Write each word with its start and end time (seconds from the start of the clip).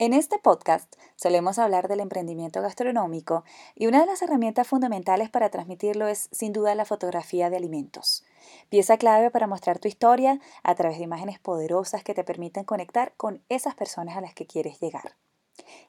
En 0.00 0.14
este 0.14 0.38
podcast 0.38 0.96
solemos 1.14 1.58
hablar 1.58 1.86
del 1.86 2.00
emprendimiento 2.00 2.62
gastronómico 2.62 3.44
y 3.74 3.86
una 3.86 4.00
de 4.00 4.06
las 4.06 4.22
herramientas 4.22 4.66
fundamentales 4.66 5.28
para 5.28 5.50
transmitirlo 5.50 6.08
es 6.08 6.30
sin 6.32 6.54
duda 6.54 6.74
la 6.74 6.86
fotografía 6.86 7.50
de 7.50 7.58
alimentos. 7.58 8.24
Pieza 8.70 8.96
clave 8.96 9.30
para 9.30 9.46
mostrar 9.46 9.78
tu 9.78 9.88
historia 9.88 10.40
a 10.62 10.74
través 10.74 10.96
de 10.96 11.04
imágenes 11.04 11.38
poderosas 11.38 12.02
que 12.02 12.14
te 12.14 12.24
permiten 12.24 12.64
conectar 12.64 13.12
con 13.18 13.42
esas 13.50 13.74
personas 13.74 14.16
a 14.16 14.22
las 14.22 14.32
que 14.32 14.46
quieres 14.46 14.80
llegar. 14.80 15.16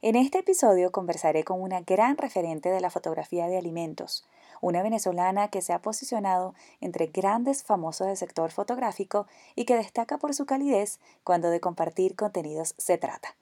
En 0.02 0.18
este 0.18 0.40
episodio 0.40 0.92
conversaré 0.92 1.46
con 1.46 1.62
una 1.62 1.80
gran 1.80 2.18
referente 2.18 2.68
de 2.68 2.82
la 2.82 2.90
fotografía 2.90 3.48
de 3.48 3.58
alimentos, 3.58 4.28
una 4.60 4.84
venezolana 4.84 5.48
que 5.48 5.62
se 5.62 5.72
ha 5.72 5.82
posicionado 5.82 6.54
entre 6.82 7.08
grandes 7.08 7.64
famosos 7.64 8.08
del 8.08 8.18
sector 8.18 8.52
fotográfico 8.52 9.26
y 9.56 9.64
que 9.64 9.78
destaca 9.78 10.18
por 10.18 10.34
su 10.34 10.46
calidez 10.46 11.00
cuando 11.24 11.50
de 11.50 11.62
compartir 11.62 12.18
contenidos 12.18 12.76
se 12.78 12.98
trata. 12.98 13.38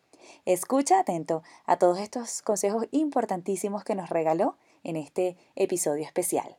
Escucha 0.45 0.99
atento 0.99 1.43
a 1.65 1.77
todos 1.77 1.99
estos 1.99 2.41
consejos 2.41 2.85
importantísimos 2.91 3.83
que 3.83 3.95
nos 3.95 4.09
regaló 4.09 4.57
en 4.83 4.95
este 4.95 5.37
episodio 5.55 6.05
especial. 6.05 6.55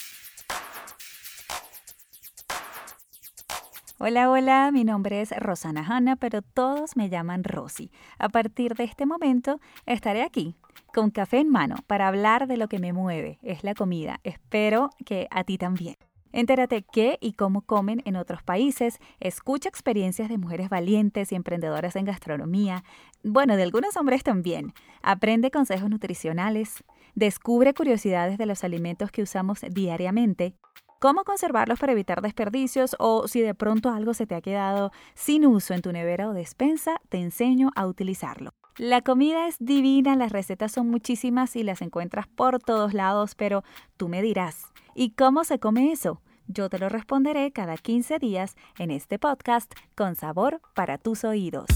Hola, 4.03 4.31
hola, 4.31 4.71
mi 4.73 4.85
nombre 4.85 5.21
es 5.21 5.31
Rosana 5.37 5.85
Hanna, 5.87 6.17
pero 6.17 6.41
todos 6.41 6.97
me 6.97 7.11
llaman 7.11 7.45
Rosy. 7.45 7.91
A 8.19 8.31
partir 8.31 8.75
de 8.75 8.85
este 8.85 9.05
momento 9.05 9.61
estaré 9.85 10.23
aquí 10.23 10.57
con 10.95 11.11
café 11.11 11.41
en 11.41 11.51
mano 11.51 11.77
para 11.87 12.09
hablar 12.09 12.47
de 12.47 12.57
lo 12.57 12.69
que 12.69 12.79
me 12.79 12.95
mueve, 12.95 13.39
es 13.43 13.63
la 13.63 13.75
comida. 13.75 14.21
Espero 14.25 14.89
que 15.05 15.29
a 15.31 15.45
ti 15.45 15.59
también. 15.59 15.97
Entérate 16.33 16.83
qué 16.83 17.19
y 17.21 17.33
cómo 17.33 17.63
comen 17.63 18.03
en 18.05 18.17
otros 18.17 18.43
países, 18.43 18.99
escucha 19.19 19.69
experiencias 19.69 20.29
de 20.29 20.39
mujeres 20.39 20.69
valientes 20.69 21.33
y 21.33 21.35
emprendedoras 21.35 21.97
en 21.97 22.05
gastronomía, 22.05 22.85
bueno, 23.25 23.57
de 23.57 23.65
algunos 23.65 23.97
hombres 23.97 24.23
también. 24.23 24.73
Aprende 25.03 25.51
consejos 25.51 25.91
nutricionales, 25.91 26.85
descubre 27.15 27.75
curiosidades 27.75 28.39
de 28.39 28.47
los 28.47 28.63
alimentos 28.63 29.11
que 29.11 29.23
usamos 29.23 29.61
diariamente, 29.71 30.55
cómo 31.01 31.25
conservarlos 31.25 31.81
para 31.81 31.93
evitar 31.93 32.21
desperdicios 32.21 32.95
o 32.99 33.27
si 33.27 33.41
de 33.41 33.55
pronto 33.55 33.91
algo 33.91 34.15
se 34.15 34.27
te 34.27 34.37
ha 34.37 34.41
quedado 34.41 34.93
sin 35.15 35.47
uso 35.47 35.75
en 35.75 35.83
tu 35.83 35.91
nevera 35.93 36.29
o 36.29 36.33
despensa, 36.33 37.01
te 37.09 37.19
enseño 37.19 37.71
a 37.75 37.87
utilizarlo. 37.87 38.53
La 38.79 39.03
comida 39.03 39.47
es 39.47 39.57
divina, 39.59 40.17
las 40.17 40.33
recetas 40.33 40.73
son 40.73 40.89
muchísimas 40.89 41.57
y 41.57 41.63
las 41.63 41.83
encuentras 41.83 42.27
por 42.29 42.61
todos 42.61 42.95
lados, 42.95 43.35
pero 43.35 43.63
tú 43.97 44.09
me 44.09 44.23
dirás, 44.23 44.65
¿y 44.95 45.11
cómo 45.11 45.45
se 45.45 45.59
come 45.59 45.93
eso? 45.93 46.23
Yo 46.47 46.69
te 46.69 46.79
lo 46.79 46.89
responderé 46.89 47.53
cada 47.53 47.77
15 47.77 48.19
días 48.19 48.57
en 48.79 48.91
este 48.91 49.19
podcast 49.19 49.73
con 49.95 50.17
sabor 50.17 50.61
para 50.75 50.99
tus 50.99 51.25
oídos. 51.25 51.67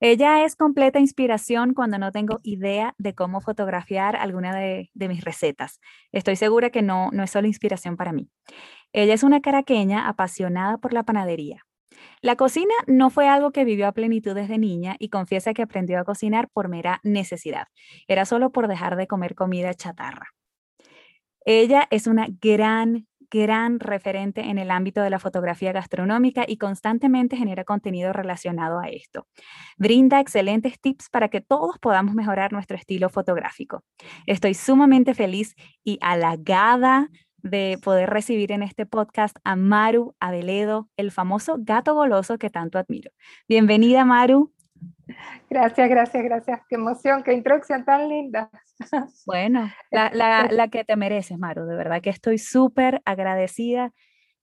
Ella 0.00 0.44
es 0.44 0.54
completa 0.54 0.98
inspiración 0.98 1.72
cuando 1.72 1.98
no 1.98 2.12
tengo 2.12 2.40
idea 2.42 2.94
de 2.98 3.14
cómo 3.14 3.40
fotografiar 3.40 4.16
alguna 4.16 4.54
de, 4.54 4.90
mis 4.94 5.24
recetas. 5.24 5.80
Estoy 6.12 6.36
segura 6.36 6.70
que 6.70 6.82
no, 6.82 7.10
no 7.12 7.22
es 7.22 7.30
solo 7.30 7.46
inspiración 7.46 7.96
para 7.96 8.12
mí. 8.12 8.28
Ella 8.92 9.14
es 9.14 9.22
una 9.22 9.40
caraqueña 9.40 10.08
apasionada 10.08 10.78
por 10.78 10.92
la 10.92 11.04
panadería. 11.04 11.64
La 12.20 12.36
cocina 12.36 12.74
no 12.86 13.10
fue 13.10 13.28
algo 13.28 13.52
que 13.52 13.64
vivió 13.64 13.86
a 13.86 13.92
plenitud 13.92 14.34
desde 14.34 14.58
niña 14.58 14.96
y 14.98 15.08
confiesa 15.08 15.54
que 15.54 15.62
aprendió 15.62 15.98
a 16.00 16.04
cocinar 16.04 16.48
por 16.50 16.68
mera 16.68 17.00
necesidad. 17.02 17.68
Era 18.08 18.24
solo 18.24 18.50
por 18.50 18.68
dejar 18.68 18.96
de 18.96 19.06
comer 19.06 19.34
comida 19.34 19.74
chatarra. 19.74 20.28
Ella 21.44 21.86
es 21.90 22.06
una 22.06 22.26
gran, 22.40 23.06
gran 23.30 23.80
referente 23.80 24.40
en 24.42 24.58
el 24.58 24.70
ámbito 24.70 25.02
de 25.02 25.10
la 25.10 25.18
fotografía 25.18 25.72
gastronómica 25.72 26.44
y 26.46 26.56
constantemente 26.56 27.36
genera 27.36 27.64
contenido 27.64 28.12
relacionado 28.12 28.80
a 28.80 28.88
esto. 28.88 29.26
Brinda 29.76 30.20
excelentes 30.20 30.80
tips 30.80 31.10
para 31.10 31.28
que 31.28 31.42
todos 31.42 31.78
podamos 31.78 32.14
mejorar 32.14 32.52
nuestro 32.52 32.76
estilo 32.76 33.10
fotográfico. 33.10 33.82
Estoy 34.26 34.54
sumamente 34.54 35.14
feliz 35.14 35.54
y 35.82 35.98
halagada 36.00 37.10
de 37.44 37.78
poder 37.82 38.08
recibir 38.08 38.52
en 38.52 38.62
este 38.62 38.86
podcast 38.86 39.36
a 39.44 39.54
Maru 39.54 40.14
Aveledo, 40.18 40.88
el 40.96 41.12
famoso 41.12 41.56
gato 41.58 41.94
goloso 41.94 42.38
que 42.38 42.48
tanto 42.48 42.78
admiro. 42.78 43.10
Bienvenida, 43.46 44.04
Maru. 44.06 44.50
Gracias, 45.50 45.88
gracias, 45.90 46.24
gracias. 46.24 46.60
Qué 46.68 46.76
emoción, 46.76 47.22
qué 47.22 47.34
introducción 47.34 47.84
tan 47.84 48.08
linda. 48.08 48.50
Bueno, 49.26 49.70
la, 49.90 50.68
que 50.72 50.84
te 50.84 50.96
mereces, 50.96 51.38
Maru. 51.38 51.66
De 51.66 51.76
verdad 51.76 52.00
que 52.00 52.10
estoy 52.10 52.38
súper 52.38 53.02
agradecida 53.04 53.92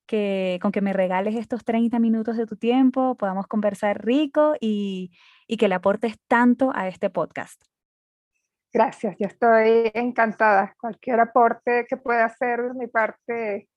que, 0.05 0.59
con 0.61 0.71
que 0.71 0.81
me 0.81 0.93
regales 0.93 1.35
estos 1.35 1.65
30 1.65 1.97
minutos 1.97 2.37
de 2.37 2.45
tu 2.45 2.55
tiempo, 2.55 3.15
podamos 3.15 3.47
conversar 3.47 4.05
rico 4.05 4.53
y, 4.61 5.11
y 5.47 5.57
que 5.57 5.67
le 5.67 5.75
aportes 5.75 6.19
tanto 6.27 6.71
a 6.75 6.87
este 6.87 7.09
podcast. 7.09 7.70
Gracias, 8.73 9.15
yo 9.19 9.27
estoy 9.27 9.91
encantada. 9.93 10.75
Cualquier 10.79 11.19
aporte 11.19 11.85
que 11.89 11.97
pueda 11.97 12.25
hacer 12.25 12.61
de 12.61 12.73
mi 12.73 12.87
parte, 12.87 13.67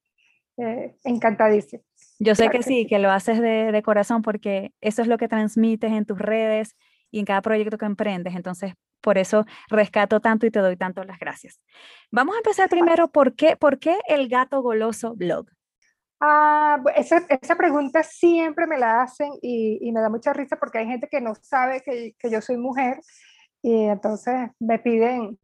eh, 0.56 0.96
encantadísimo. 1.02 1.82
Yo 2.20 2.34
sé 2.34 2.48
que 2.48 2.62
sí, 2.62 2.86
que 2.86 3.00
lo 3.00 3.10
haces 3.10 3.40
de, 3.40 3.72
de, 3.72 3.82
corazón 3.82 4.22
porque 4.22 4.72
eso 4.80 5.02
es 5.02 5.08
lo 5.08 5.18
que 5.18 5.26
transmites 5.26 5.90
en 5.90 6.06
tus 6.06 6.18
redes 6.18 6.76
y 7.10 7.18
en 7.18 7.24
cada 7.24 7.42
proyecto 7.42 7.76
que 7.76 7.86
emprendes. 7.86 8.36
Entonces, 8.36 8.74
por 9.00 9.18
eso 9.18 9.44
rescato 9.68 10.20
tanto 10.20 10.46
y 10.46 10.50
te 10.50 10.60
doy 10.60 10.76
tanto 10.76 11.04
las 11.04 11.18
gracias. 11.18 11.60
Vamos 12.10 12.36
a 12.36 12.38
empezar 12.38 12.68
primero, 12.68 13.08
¿por 13.08 13.34
qué, 13.34 13.56
por 13.56 13.78
qué 13.78 13.98
el 14.08 14.28
gato 14.28 14.62
goloso 14.62 15.14
blog? 15.14 15.46
Ah, 16.20 16.80
esa, 16.96 17.18
esa, 17.28 17.56
pregunta 17.56 18.02
siempre 18.02 18.66
me 18.66 18.78
la 18.78 19.02
hacen 19.02 19.30
y, 19.42 19.78
y, 19.82 19.92
me 19.92 20.00
da 20.00 20.08
mucha 20.08 20.32
risa 20.32 20.56
porque 20.56 20.78
hay 20.78 20.86
gente 20.86 21.08
que 21.10 21.20
no 21.20 21.34
sabe 21.34 21.82
que, 21.82 22.14
que 22.18 22.30
yo 22.30 22.40
soy 22.40 22.56
mujer 22.56 22.98
y 23.64 23.86
entonces 23.86 24.50
me 24.58 24.78
piden, 24.78 25.38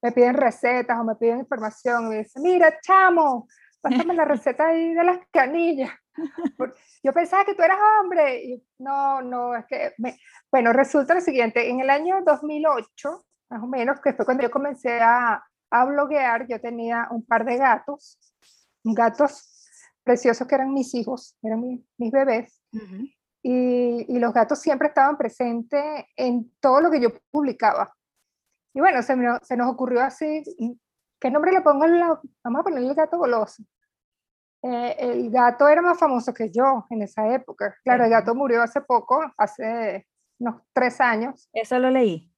me 0.00 0.10
piden 0.10 0.32
recetas 0.32 0.98
o 0.98 1.04
me 1.04 1.16
piden 1.16 1.40
información. 1.40 2.06
Y 2.06 2.08
me 2.08 2.18
dicen, 2.20 2.42
mira, 2.42 2.80
chamo, 2.80 3.46
pásame 3.82 4.14
la 4.14 4.24
receta 4.24 4.68
ahí 4.68 4.94
de 4.94 5.04
las 5.04 5.18
canillas. 5.30 5.90
Yo 7.04 7.12
pensaba 7.12 7.44
que 7.44 7.54
tú 7.54 7.62
eras 7.62 7.76
hombre. 8.00 8.42
Y 8.42 8.64
no, 8.78 9.20
no, 9.20 9.54
es 9.54 9.66
que... 9.66 9.92
Bueno, 10.50 10.72
resulta 10.72 11.12
lo 11.12 11.20
siguiente. 11.20 11.68
En 11.68 11.80
el 11.80 11.90
año 11.90 12.22
2008, 12.24 13.24
más 13.50 13.62
o 13.62 13.66
menos, 13.66 14.00
que 14.00 14.14
fue 14.14 14.24
cuando 14.24 14.44
yo 14.44 14.50
comencé 14.50 14.98
a, 15.02 15.44
a 15.70 15.84
bloguear, 15.84 16.46
yo 16.48 16.58
tenía 16.58 17.08
un 17.10 17.22
par 17.22 17.44
de 17.44 17.58
gatos, 17.58 18.18
gatos 18.82 19.68
preciosos 20.02 20.48
que 20.48 20.54
eran 20.54 20.72
mis 20.72 20.94
hijos, 20.94 21.36
eran 21.42 21.60
mis 21.60 22.12
bebés 22.12 22.62
y, 23.42 24.18
los 24.18 24.32
gatos 24.32 24.60
siempre 24.60 24.88
estaban 24.88 25.16
presentes 25.16 25.82
en 26.16 26.52
todo 26.60 26.80
lo 26.80 26.90
que 26.90 27.00
yo 27.00 27.10
publicaba. 27.30 27.94
Y 28.74 28.80
bueno, 28.80 29.02
se, 29.02 29.14
se 29.42 29.56
nos 29.56 29.70
ocurrió 29.70 30.00
así, 30.02 30.42
¿qué 31.20 31.30
nombre 31.30 31.52
le 31.52 31.60
pongo? 31.60 31.84
Vamos 32.42 32.60
a 32.60 32.62
ponerle 32.62 32.88
el 32.88 32.94
gato 32.94 33.18
goloso. 33.18 33.62
Eh, 34.62 34.96
el 34.98 35.30
gato 35.30 35.68
era 35.68 35.82
más 35.82 35.98
famoso 35.98 36.32
que 36.32 36.50
yo 36.50 36.86
en 36.90 37.02
esa 37.02 37.34
época. 37.34 37.74
Claro, 37.82 38.04
el 38.04 38.10
gato 38.10 38.34
murió 38.34 38.62
hace 38.62 38.80
poco, 38.80 39.20
hace 39.36 40.06
unos 40.38 40.62
tres 40.72 41.00
años. 41.00 41.48
Eso 41.52 41.78
lo 41.80 41.90
leí. 41.90 42.32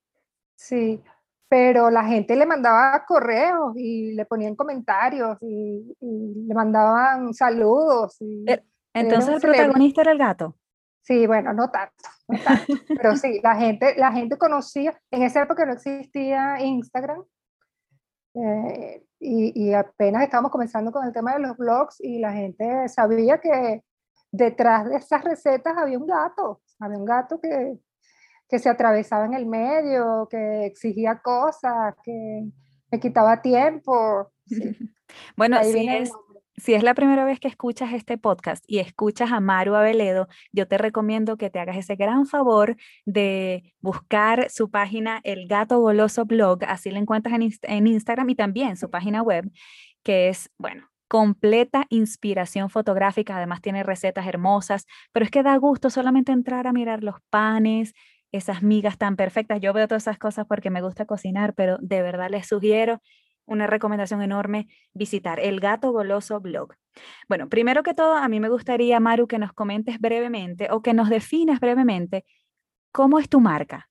Sí, 0.56 1.02
pero 1.48 1.90
la 1.90 2.04
gente 2.04 2.34
le 2.34 2.46
mandaba 2.46 3.04
correos 3.04 3.74
y 3.76 4.12
le 4.14 4.24
ponían 4.24 4.56
comentarios 4.56 5.36
y, 5.42 5.96
le 6.00 6.54
mandaban 6.54 7.34
saludos. 7.34 8.16
Eh, 8.20 8.62
entonces 8.94 9.34
el 9.34 9.40
protagonista 9.40 10.00
era 10.00 10.12
el 10.12 10.18
gato. 10.18 10.56
Sí, 11.04 11.26
bueno, 11.26 11.52
no 11.52 11.70
tanto, 11.70 11.92
pero 12.96 13.14
sí, 13.16 13.38
la 13.42 13.56
gente, 13.56 13.94
la 13.96 14.10
gente 14.10 14.38
conocía, 14.38 14.98
en 15.10 15.22
esa 15.22 15.42
época 15.42 15.66
no 15.66 15.74
existía 15.74 16.58
Instagram 16.60 17.22
eh, 18.34 19.04
y, 19.20 19.66
y, 19.66 19.74
apenas 19.74 20.24
estábamos 20.24 20.50
comenzando 20.50 20.90
con 20.90 21.06
el 21.06 21.12
tema 21.12 21.34
de 21.34 21.40
los 21.40 21.58
blogs 21.58 22.00
y 22.00 22.20
la 22.20 22.32
gente 22.32 22.88
sabía 22.88 23.38
que 23.38 23.84
detrás 24.32 24.88
de 24.88 24.96
esas 24.96 25.22
recetas 25.22 25.76
había 25.76 25.98
un 25.98 26.06
gato, 26.06 26.62
había 26.80 26.98
un 26.98 27.04
gato 27.04 27.38
que, 27.38 27.78
que 28.48 28.58
se 28.58 28.70
atravesaba 28.70 29.26
en 29.26 29.34
el 29.34 29.46
medio, 29.46 30.26
que 30.30 30.64
exigía 30.64 31.20
cosas, 31.20 31.94
que 32.02 32.44
me 32.90 33.00
quitaba 33.00 33.42
tiempo. 33.42 34.32
Bueno, 35.36 35.62
sí 35.62 35.86
es, 35.88 36.10
si 36.56 36.74
es 36.74 36.82
la 36.82 36.94
primera 36.94 37.24
vez 37.24 37.40
que 37.40 37.48
escuchas 37.48 37.92
este 37.92 38.18
podcast 38.18 38.64
y 38.66 38.78
escuchas 38.78 39.32
a 39.32 39.40
Maru 39.40 39.74
Aveledo, 39.74 40.28
yo 40.52 40.68
te 40.68 40.78
recomiendo 40.78 41.36
que 41.36 41.50
te 41.50 41.58
hagas 41.58 41.76
ese 41.76 41.96
gran 41.96 42.26
favor 42.26 42.76
de 43.04 43.74
buscar 43.80 44.50
su 44.50 44.70
página 44.70 45.20
El 45.24 45.48
Gato 45.48 45.78
Goloso 45.80 46.24
Blog, 46.24 46.64
así 46.66 46.90
la 46.90 47.00
encuentras 47.00 47.34
en, 47.34 47.50
en 47.62 47.86
Instagram 47.86 48.30
y 48.30 48.34
también 48.34 48.76
su 48.76 48.90
página 48.90 49.22
web, 49.22 49.50
que 50.02 50.28
es, 50.28 50.50
bueno, 50.58 50.88
completa 51.08 51.86
inspiración 51.90 52.70
fotográfica, 52.70 53.36
además 53.36 53.60
tiene 53.60 53.82
recetas 53.82 54.26
hermosas, 54.26 54.86
pero 55.12 55.24
es 55.24 55.30
que 55.30 55.42
da 55.42 55.56
gusto 55.56 55.90
solamente 55.90 56.32
entrar 56.32 56.66
a 56.66 56.72
mirar 56.72 57.02
los 57.02 57.16
panes, 57.30 57.94
esas 58.32 58.62
migas 58.62 58.98
tan 58.98 59.16
perfectas. 59.16 59.60
Yo 59.60 59.72
veo 59.72 59.86
todas 59.86 60.04
esas 60.04 60.18
cosas 60.18 60.46
porque 60.48 60.70
me 60.70 60.82
gusta 60.82 61.06
cocinar, 61.06 61.54
pero 61.54 61.78
de 61.80 62.02
verdad 62.02 62.30
les 62.30 62.48
sugiero 62.48 63.00
una 63.46 63.66
recomendación 63.66 64.22
enorme, 64.22 64.68
visitar 64.92 65.40
el 65.40 65.60
Gato 65.60 65.92
Goloso 65.92 66.40
Blog. 66.40 66.74
Bueno, 67.28 67.48
primero 67.48 67.82
que 67.82 67.94
todo, 67.94 68.14
a 68.14 68.28
mí 68.28 68.40
me 68.40 68.48
gustaría, 68.48 69.00
Maru, 69.00 69.26
que 69.26 69.38
nos 69.38 69.52
comentes 69.52 69.98
brevemente 70.00 70.68
o 70.70 70.82
que 70.82 70.94
nos 70.94 71.08
definas 71.08 71.60
brevemente 71.60 72.24
cómo 72.92 73.18
es 73.18 73.28
tu 73.28 73.40
marca. 73.40 73.88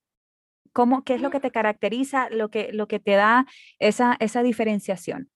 ¿Cómo, 0.72 1.04
¿Qué 1.04 1.16
es 1.16 1.22
lo 1.22 1.30
que 1.30 1.40
te 1.40 1.52
caracteriza, 1.52 2.30
lo 2.32 2.50
que, 2.50 2.72
lo 2.74 2.88
que 2.88 3.00
te 3.00 3.12
da 3.12 3.46
esa, 3.78 4.16
esa 4.20 4.42
diferenciación? 4.42 5.30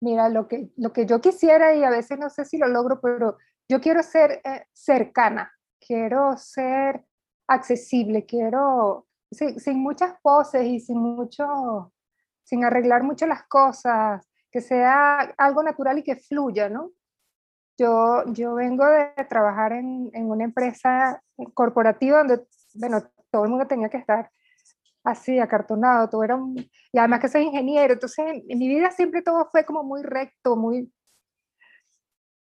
Mira, 0.00 0.28
lo 0.28 0.46
que, 0.46 0.68
lo 0.76 0.92
que 0.92 1.06
yo 1.06 1.20
quisiera, 1.20 1.74
y 1.74 1.82
a 1.82 1.90
veces 1.90 2.18
no 2.18 2.30
sé 2.30 2.44
si 2.44 2.58
lo 2.58 2.68
logro, 2.68 3.00
pero 3.00 3.36
yo 3.68 3.80
quiero 3.80 4.02
ser 4.02 4.42
eh, 4.44 4.66
cercana, 4.72 5.50
quiero 5.80 6.36
ser 6.36 7.04
accesible, 7.48 8.26
quiero, 8.26 9.08
sin, 9.30 9.58
sin, 9.58 9.78
muchas 9.78 10.14
poses 10.22 10.64
y 10.66 10.78
sin 10.78 10.98
mucho, 10.98 11.92
sin 12.46 12.64
arreglar 12.64 13.02
mucho 13.02 13.26
las 13.26 13.42
cosas, 13.48 14.26
que 14.50 14.60
sea 14.60 15.18
algo 15.36 15.62
natural 15.62 15.98
y 15.98 16.04
que 16.04 16.16
fluya, 16.16 16.68
¿no? 16.68 16.92
Yo, 17.76 18.24
yo 18.32 18.54
vengo 18.54 18.86
de 18.86 19.12
trabajar 19.28 19.72
en, 19.72 20.10
en 20.14 20.30
una 20.30 20.44
empresa 20.44 21.22
corporativa 21.52 22.18
donde, 22.18 22.46
bueno, 22.74 23.02
todo 23.30 23.44
el 23.44 23.50
mundo 23.50 23.66
tenía 23.66 23.90
que 23.90 23.98
estar 23.98 24.30
así, 25.04 25.38
acartonado, 25.38 26.08
todo 26.08 26.24
era 26.24 26.36
un, 26.36 26.56
y 26.56 26.98
además 26.98 27.20
que 27.20 27.28
soy 27.28 27.42
ingeniero, 27.42 27.94
entonces 27.94 28.42
en, 28.48 28.58
mi 28.58 28.68
vida 28.68 28.90
siempre 28.90 29.22
todo 29.22 29.48
fue 29.50 29.64
como 29.64 29.82
muy 29.82 30.02
recto, 30.02 30.56
muy... 30.56 30.92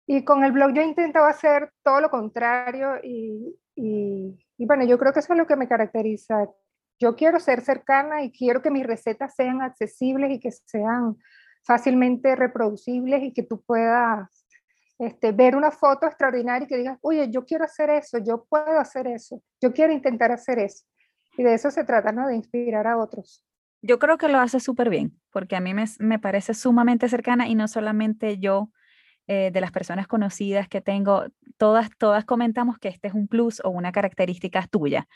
Y 0.08 0.24
con 0.24 0.44
el 0.44 0.52
blog 0.52 0.74
yo 0.74 0.84
intentaba 0.84 1.30
hacer 1.30 1.72
todo 1.84 2.00
lo 2.00 2.12
contrario 2.12 2.98
y, 3.02 3.58
y, 3.76 4.38
y, 4.58 4.66
bueno, 4.68 4.84
yo 4.86 5.00
creo 5.00 5.12
que 5.12 5.22
eso 5.22 5.34
es 5.34 5.40
lo 5.40 5.48
que 5.48 5.56
me 5.56 5.68
caracteriza. 5.68 6.48
Yo 7.00 7.16
quiero 7.16 7.40
ser 7.40 7.62
cercana 7.62 8.24
y 8.24 8.32
quiero 8.32 8.62
que 8.62 8.72
mis 8.72 8.86
recetas 8.86 9.36
sean 9.36 9.62
accesibles 9.62 10.32
y 10.32 10.40
que 10.40 10.52
sean 10.52 11.18
fácilmente 11.64 12.36
reproducibles 12.36 13.24
y 13.24 13.34
que 13.34 13.44
tú 13.44 13.62
puedas 13.62 14.46
este, 14.98 15.32
ver 15.32 15.56
una 15.56 15.72
foto 15.72 16.06
extraordinaria 16.06 16.66
y 16.66 16.68
que 16.68 16.78
digas, 16.78 16.98
oye, 17.02 17.30
yo 17.30 17.46
quiero 17.46 17.66
hacer 17.66 17.90
eso, 17.90 18.18
yo 18.20 18.46
puedo 18.46 18.80
hacer 18.80 19.08
eso, 19.08 19.42
yo 19.62 19.74
quiero 19.74 19.92
intentar 19.92 20.32
hacer 20.32 20.60
eso. 20.60 20.86
Y 21.38 21.44
de 21.44 21.54
eso 21.54 21.70
se 21.70 21.84
trata, 21.84 22.14
¿no? 22.14 22.28
De 22.28 22.36
inspirar 22.36 22.88
a 22.88 22.98
otros. 22.98 23.44
Yo 23.82 24.00
creo 24.00 24.18
que 24.18 24.30
lo 24.30 24.40
hace 24.40 24.60
súper 24.60 24.90
bien, 24.90 25.20
porque 25.32 25.56
a 25.56 25.60
mí 25.60 25.74
me, 25.74 26.20
parece 26.20 26.54
sumamente 26.54 27.10
cercana 27.10 27.48
y 27.48 27.56
no 27.56 27.68
solamente 27.68 28.38
yo, 28.40 28.72
eh, 29.28 29.52
de 29.52 29.62
las 29.62 29.72
personas 29.72 30.08
conocidas 30.08 30.70
que 30.70 30.82
tengo, 30.82 31.26
todas, 31.58 31.90
todas 31.98 32.26
comentamos 32.26 32.78
que 32.80 32.88
este 32.88 33.10
es 33.10 33.14
un 33.14 33.28
plus 33.28 33.62
o 33.66 33.70
una 33.70 33.92
característica 33.92 34.66
tuya. 34.68 35.08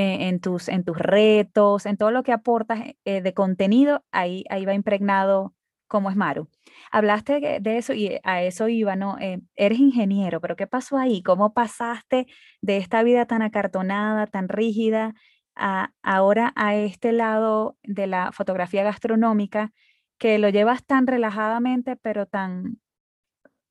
Eh, 0.00 0.28
en, 0.28 0.38
tus, 0.38 0.68
en 0.68 0.84
tus 0.84 0.96
retos, 0.96 1.84
en 1.84 1.96
todo 1.96 2.12
lo 2.12 2.22
que 2.22 2.30
aportas 2.30 2.78
eh, 3.04 3.20
de 3.20 3.34
contenido, 3.34 4.04
ahí, 4.12 4.44
ahí 4.48 4.64
va 4.64 4.72
impregnado 4.72 5.56
como 5.88 6.08
es 6.08 6.14
Maru. 6.14 6.48
Hablaste 6.92 7.58
de 7.60 7.78
eso 7.78 7.94
y 7.94 8.20
a 8.22 8.44
eso 8.44 8.68
iba, 8.68 8.94
¿no? 8.94 9.16
eres 9.56 9.80
ingeniero, 9.80 10.40
pero 10.40 10.54
¿qué 10.54 10.68
pasó 10.68 10.98
ahí? 10.98 11.20
¿Cómo 11.24 11.52
pasaste 11.52 12.28
de 12.60 12.76
esta 12.76 13.02
vida 13.02 13.26
tan 13.26 13.42
acartonada, 13.42 14.28
tan 14.28 14.48
rígida, 14.48 15.14
ahora 15.56 16.52
a 16.54 16.76
este 16.76 17.10
lado 17.10 17.76
de 17.82 18.06
la 18.06 18.30
fotografía 18.30 18.84
gastronómica 18.84 19.72
que 20.16 20.38
lo 20.38 20.48
llevas 20.48 20.84
tan 20.86 21.08
relajadamente, 21.08 21.96
pero 21.96 22.26
tan, 22.26 22.78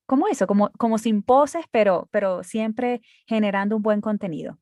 como 0.05 0.27
eso, 0.27 0.45
como, 0.45 0.71
como 0.77 0.97
sin 0.97 1.23
poses, 1.23 1.65
pero, 1.71 2.09
pero 2.11 2.43
siempre 2.43 2.99
generando 3.27 3.77
un 3.77 3.81
buen 3.81 4.01
contenido. 4.01 4.57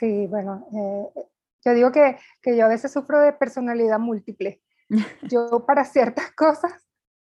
Sí, 0.00 0.26
bueno, 0.28 0.66
eh, 0.72 1.26
yo 1.62 1.74
digo 1.74 1.92
que, 1.92 2.16
que, 2.40 2.56
yo 2.56 2.64
a 2.64 2.68
veces 2.68 2.90
sufro 2.90 3.20
de 3.20 3.34
personalidad 3.34 3.98
múltiple. 3.98 4.62
Yo 5.30 5.64
para 5.66 5.84
ciertas 5.84 6.32
cosas, 6.32 6.72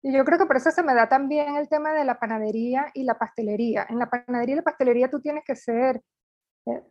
y 0.04 0.14
yo 0.14 0.24
creo 0.24 0.38
que 0.38 0.46
por 0.46 0.58
eso 0.58 0.70
se 0.70 0.84
me 0.84 0.94
da 0.94 1.10
también 1.10 1.56
el 1.56 1.68
tema 1.68 1.92
de 1.94 2.06
la 2.06 2.20
panadería 2.20 2.92
y 2.94 3.06
la 3.06 3.18
pastelería. 3.18 3.88
En 3.90 3.98
la 3.98 4.08
panadería 4.08 4.54
y 4.54 4.58
la 4.58 4.62
pastelería 4.62 5.10
tú 5.10 5.20
tienes 5.20 5.44
que 5.44 5.56
ser, 5.56 6.00
eh, 6.68 6.84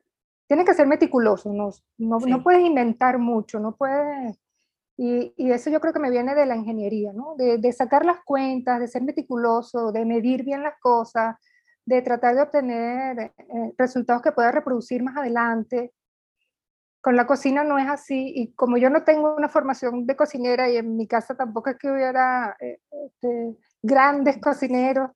tienes 0.48 0.66
que 0.66 0.74
ser 0.74 0.88
meticuloso, 0.88 1.52
no, 1.52 1.70
no, 1.98 2.18
no, 2.18 2.42
puedes 2.42 2.62
inventar 2.62 3.18
mucho, 3.18 3.60
no 3.60 3.76
puedes... 3.76 4.36
Y, 4.96 5.32
y, 5.36 5.52
eso 5.52 5.70
yo 5.70 5.80
creo 5.80 5.92
que 5.92 6.00
me 6.00 6.10
viene 6.10 6.34
de 6.34 6.46
la 6.46 6.56
ingeniería, 6.56 7.12
¿no? 7.12 7.36
De, 7.36 7.58
de, 7.58 7.72
sacar 7.72 8.04
las 8.04 8.24
cuentas, 8.24 8.80
de 8.80 8.88
ser 8.88 9.02
meticuloso, 9.02 9.92
de 9.92 10.04
medir 10.04 10.44
bien 10.44 10.64
las 10.64 10.78
cosas, 10.80 11.36
de 11.86 12.02
tratar 12.02 12.34
de 12.34 12.42
obtener 12.42 13.18
eh, 13.20 13.72
resultados 13.76 14.22
que 14.22 14.32
pueda 14.32 14.50
reproducir 14.52 15.02
más 15.02 15.16
adelante. 15.16 15.92
Con 17.00 17.16
la 17.16 17.26
cocina 17.26 17.64
no 17.64 17.78
es 17.78 17.88
así 17.88 18.32
y 18.34 18.52
como 18.54 18.78
yo 18.78 18.88
no 18.88 19.04
tengo 19.04 19.34
una 19.34 19.48
formación 19.48 20.06
de 20.06 20.16
cocinera 20.16 20.70
y 20.70 20.76
en 20.76 20.96
mi 20.96 21.06
casa 21.06 21.36
tampoco 21.36 21.70
es 21.70 21.78
que 21.78 21.90
hubiera 21.90 22.56
eh, 22.60 22.80
este, 22.90 23.56
grandes 23.82 24.38
cocineros, 24.38 25.10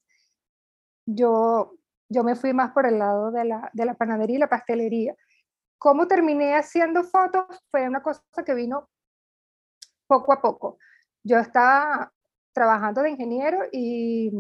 yo 1.07 1.79
yo 2.09 2.25
me 2.25 2.37
fui 2.37 2.53
más 2.53 2.73
por 2.73 2.87
el 2.87 2.99
lado 2.99 3.31
de 3.31 3.45
la, 3.45 3.71
de 3.73 3.85
la 3.85 3.95
panadería 3.95 4.37
y 4.37 4.41
la 4.41 4.49
pastelería. 4.49 5.15
¿Cómo 5.79 6.09
terminé 6.09 6.57
haciendo 6.57 7.05
fotos? 7.05 7.45
Fue 7.71 7.87
una 7.87 8.03
cosa 8.03 8.23
que 8.45 8.55
vino 8.55 8.89
poco 10.07 10.33
a 10.33 10.41
poco. 10.41 10.79
Yo 11.23 11.39
estaba 11.39 12.13
trabajando 12.53 13.03
de 13.03 13.11
ingeniero 13.11 13.59
y 13.71 14.33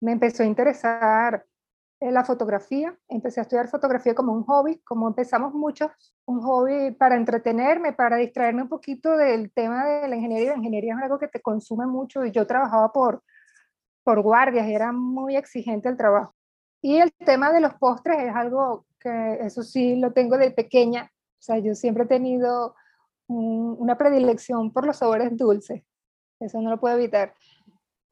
me 0.00 0.12
empezó 0.12 0.42
a 0.42 0.46
interesar 0.46 1.44
la 2.00 2.24
fotografía. 2.24 2.96
Empecé 3.08 3.40
a 3.40 3.42
estudiar 3.42 3.68
fotografía 3.68 4.14
como 4.14 4.32
un 4.32 4.44
hobby, 4.44 4.78
como 4.80 5.08
empezamos 5.08 5.52
muchos, 5.52 5.90
un 6.26 6.40
hobby 6.40 6.92
para 6.92 7.16
entretenerme, 7.16 7.92
para 7.92 8.16
distraerme 8.16 8.62
un 8.62 8.68
poquito 8.68 9.16
del 9.16 9.52
tema 9.52 9.84
de 9.84 10.08
la 10.08 10.16
ingeniería. 10.16 10.52
La 10.52 10.58
ingeniería 10.58 10.94
es 10.94 11.02
algo 11.02 11.18
que 11.18 11.28
te 11.28 11.40
consume 11.40 11.86
mucho 11.86 12.24
y 12.24 12.30
yo 12.30 12.46
trabajaba 12.46 12.92
por, 12.92 13.22
por 14.04 14.22
guardias 14.22 14.68
era 14.68 14.92
muy 14.92 15.36
exigente 15.36 15.88
el 15.88 15.96
trabajo. 15.96 16.34
Y 16.80 16.98
el 16.98 17.12
tema 17.12 17.52
de 17.52 17.60
los 17.60 17.74
postres 17.74 18.18
es 18.20 18.34
algo 18.34 18.86
que 19.00 19.38
eso 19.40 19.62
sí 19.62 19.96
lo 19.96 20.12
tengo 20.12 20.38
de 20.38 20.50
pequeña. 20.52 21.10
O 21.12 21.42
sea, 21.42 21.58
yo 21.58 21.74
siempre 21.74 22.04
he 22.04 22.06
tenido 22.06 22.74
una 23.26 23.98
predilección 23.98 24.72
por 24.72 24.86
los 24.86 24.96
sabores 24.96 25.36
dulces. 25.36 25.82
Eso 26.40 26.60
no 26.60 26.70
lo 26.70 26.80
puedo 26.80 26.96
evitar. 26.96 27.34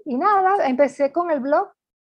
Y 0.04 0.16
nada, 0.16 0.66
empecé 0.66 1.12
con 1.12 1.30
el 1.30 1.40
blog. 1.40 1.68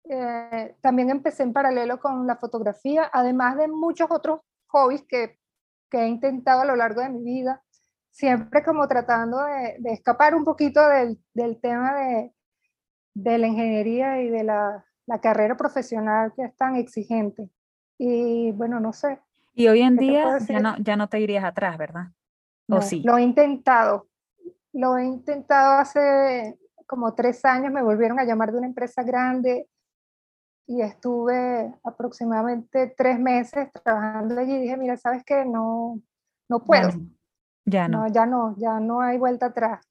Eh, 0.08 0.76
también 0.82 1.10
empecé 1.10 1.44
en 1.44 1.54
paralelo 1.54 2.00
con 2.00 2.28
la 2.28 2.36
fotografía, 2.36 3.10
además 3.12 3.58
de 3.58 3.68
muchos 3.68 4.10
otros 4.12 4.42
hobbies 4.68 5.04
que, 5.04 5.40
que 5.90 6.00
he 6.00 6.08
intentado 6.08 6.62
a 6.62 6.66
lo 6.66 6.76
largo 6.76 7.02
de 7.02 7.10
mi 7.10 7.24
vida. 7.24 7.62
Siempre 8.12 8.64
como 8.64 8.88
tratando 8.88 9.44
de, 9.44 9.76
de 9.80 9.92
escapar 9.92 10.36
un 10.36 10.46
poquito 10.46 10.88
del, 10.88 11.20
del 11.34 11.60
tema 11.60 11.96
de, 11.96 12.34
de 13.14 13.38
la 13.38 13.48
ingeniería 13.48 14.22
y 14.22 14.30
de 14.30 14.44
la, 14.44 14.86
la 15.06 15.20
carrera 15.20 15.58
profesional 15.58 16.32
que 16.34 16.44
es 16.44 16.56
tan 16.56 16.78
exigente. 16.78 17.50
Y 17.98 18.52
bueno, 18.54 18.80
no 18.80 18.94
sé. 18.94 19.20
Y 19.54 19.68
hoy 19.68 19.82
en 19.82 19.98
día 19.98 20.38
ya 20.40 20.60
no, 20.60 20.78
ya 20.78 20.96
no 20.96 21.10
te 21.10 21.20
irías 21.20 21.44
atrás, 21.44 21.78
¿verdad? 21.78 22.08
¿O 22.70 22.82
sí? 22.82 23.02
Lo 23.04 23.18
he 23.18 23.22
intentado. 23.22 24.08
Lo 24.72 24.98
he 24.98 25.04
intentado 25.04 25.80
hace 25.80 26.58
como 26.88 27.16
tres 27.16 27.44
años, 27.44 27.74
me 27.74 27.82
volvieron 27.82 28.20
a 28.20 28.24
llamar 28.24 28.52
de 28.52 28.60
una 28.60 28.68
empresa 28.68 29.04
grande 29.04 29.68
y 30.68 30.82
estuve 30.82 31.74
aproximadamente 31.84 32.94
tres 32.98 33.20
meses 33.20 33.70
trabajando 33.84 34.40
allí 34.40 34.56
y 34.56 34.62
dije, 34.62 34.78
mira, 34.78 34.98
¿sabes 34.98 35.24
qué? 35.24 35.46
No, 35.46 36.02
no 36.50 36.64
puedo. 36.64 36.90
Ya 37.66 37.88
no. 37.88 38.08
Ya 38.08 38.26
no, 38.26 38.56
ya 38.58 38.80
no 38.80 39.02
hay 39.02 39.18
vuelta 39.18 39.48
atrás. 39.48 39.88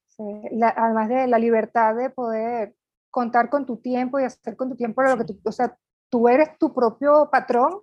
además 0.76 1.08
de 1.08 1.26
la 1.26 1.38
libertad 1.38 1.94
de 1.94 2.10
poder 2.10 2.74
contar 3.10 3.48
con 3.48 3.66
tu 3.66 3.76
tiempo 3.76 4.18
y 4.18 4.24
hacer 4.24 4.56
con 4.56 4.68
tu 4.68 4.76
tiempo 4.76 5.02
lo 5.02 5.16
que 5.16 5.24
tú, 5.24 5.40
o 5.44 5.52
sea, 5.52 5.76
tú 6.10 6.28
eres 6.28 6.58
tu 6.58 6.74
propio 6.74 7.28
patrón, 7.30 7.80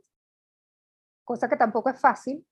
cosa 1.24 1.48
que 1.48 1.55
tampoco 1.55 1.89
es 1.89 2.00
fácil, 2.00 2.45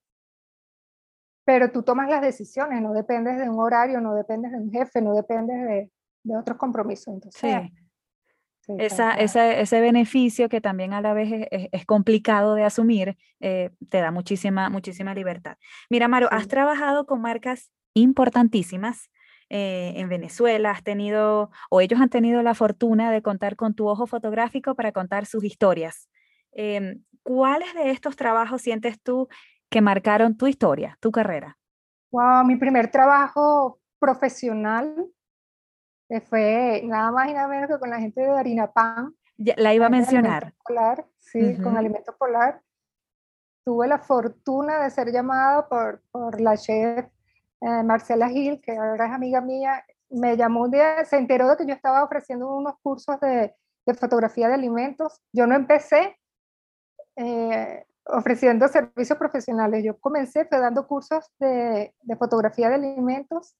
pero 1.46 1.72
tú 1.72 1.84
tomas 1.84 2.10
las 2.10 2.22
decisiones, 2.22 2.82
no 2.82 2.94
dependes 2.94 3.38
de 3.38 3.50
un 3.50 3.60
horario, 3.60 4.00
no 4.00 4.14
dependes 4.14 4.52
de 4.52 4.58
un 4.58 4.72
jefe, 4.72 5.02
no 5.02 5.14
dependes 5.14 5.58
de, 5.68 5.92
de 6.24 6.38
otros 6.38 6.58
compromisos. 6.58 7.14
Entonces, 7.14 7.42
sí. 7.42 7.74
Esa, 8.78 9.14
ese 9.14 9.82
beneficio 9.82 10.50
que 10.50 10.62
también 10.62 10.94
a 10.94 11.02
la 11.02 11.14
vez 11.14 11.48
es, 11.52 11.70
es, 11.72 11.86
complicado 11.86 12.56
de 12.56 12.64
asumir, 12.64 13.18
eh, 13.40 13.72
te 13.90 14.00
da 14.00 14.12
muchísima, 14.12 14.70
muchísima 14.70 15.14
libertad. 15.14 15.58
Mira, 15.90 16.08
Maro, 16.08 16.28
has 16.32 16.48
trabajado 16.48 17.06
con 17.06 17.22
marcas 17.22 17.72
importantísimas 17.94 19.10
eh, 19.50 19.94
en 19.96 20.10
Venezuela, 20.10 20.70
has 20.70 20.84
tenido, 20.84 21.50
o 21.72 21.82
ellos 21.82 22.00
han 22.00 22.10
tenido 22.10 22.44
la 22.44 22.54
fortuna 22.54 23.12
de 23.12 23.24
contar 23.24 23.56
con 23.56 23.74
tu 23.74 23.88
ojo 23.88 24.06
fotográfico 24.06 24.76
para 24.76 24.92
contar 24.92 25.26
sus 25.26 25.44
historias. 25.44 26.08
Em, 26.52 27.04
¿Cuáles 27.24 27.74
de 27.74 27.90
estos 27.90 28.16
trabajos 28.16 28.62
sientes 28.62 29.02
tú 29.02 29.28
que 29.70 29.82
marcaron 29.82 30.38
tu 30.38 30.46
historia, 30.46 30.98
tu 31.00 31.12
carrera? 31.12 31.58
Wow, 32.12 32.46
mi 32.46 32.58
primer 32.58 32.92
trabajo 32.92 33.80
profesional 34.00 34.96
eh, 36.10 36.22
fue 36.22 36.82
nada 36.86 37.12
más 37.12 37.30
y 37.30 37.34
nada 37.34 37.48
menos 37.48 37.70
que 37.70 37.80
con 37.80 37.90
la 37.90 38.00
gente 38.00 38.22
de 38.22 38.30
Harina 38.30 38.72
Pan. 38.72 39.16
la 39.38 39.74
iba 39.74 39.86
a 39.86 39.90
mencionar. 39.90 40.54
Polar, 40.66 41.06
sí, 41.20 41.56
con 41.62 41.78
Alimento 41.78 42.16
Polar. 42.18 42.62
Tuve 43.64 43.88
la 43.88 44.00
fortuna 44.00 44.84
de 44.84 44.90
ser 44.90 45.12
llamada 45.12 45.68
por, 45.70 46.02
por 46.12 46.42
la 46.42 46.58
chef 46.58 47.06
eh, 47.62 47.84
Marcela 47.84 48.30
Gil, 48.30 48.60
que 48.62 48.72
ahora 48.72 49.06
es 49.06 49.12
amiga 49.12 49.42
mía, 49.42 49.84
me 50.10 50.36
llamó 50.36 50.64
un 50.64 50.72
día, 50.72 51.06
se 51.06 51.18
enteró 51.18 51.48
de 51.50 51.58
que 51.58 51.66
yo 51.68 51.74
estaba 51.74 52.04
ofreciendo 52.04 52.52
unos 52.56 52.76
cursos 52.82 53.20
de, 53.20 53.54
de 53.86 53.94
fotografía 53.94 54.48
de 54.48 54.56
alimentos. 54.56 55.22
Yo 55.32 55.46
no 55.46 55.56
empecé 55.56 56.18
eh, 57.16 57.86
ofreciendo 58.06 58.68
servicios 58.68 59.20
profesionales, 59.20 59.84
yo 59.84 60.00
comencé 60.00 60.48
dando 60.50 60.88
cursos 60.88 61.32
de, 61.40 61.94
de 62.02 62.16
fotografía 62.16 62.70
de 62.70 62.76
alimentos 62.76 63.56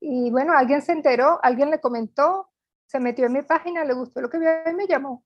y 0.00 0.30
bueno, 0.30 0.52
alguien 0.52 0.82
se 0.82 0.92
enteró, 0.92 1.40
alguien 1.42 1.70
le 1.70 1.80
comentó, 1.80 2.50
se 2.86 3.00
metió 3.00 3.26
en 3.26 3.32
mi 3.32 3.42
página, 3.42 3.84
le 3.84 3.94
gustó 3.94 4.20
lo 4.20 4.30
que 4.30 4.38
vio 4.38 4.50
y 4.70 4.74
me 4.74 4.86
llamó. 4.86 5.24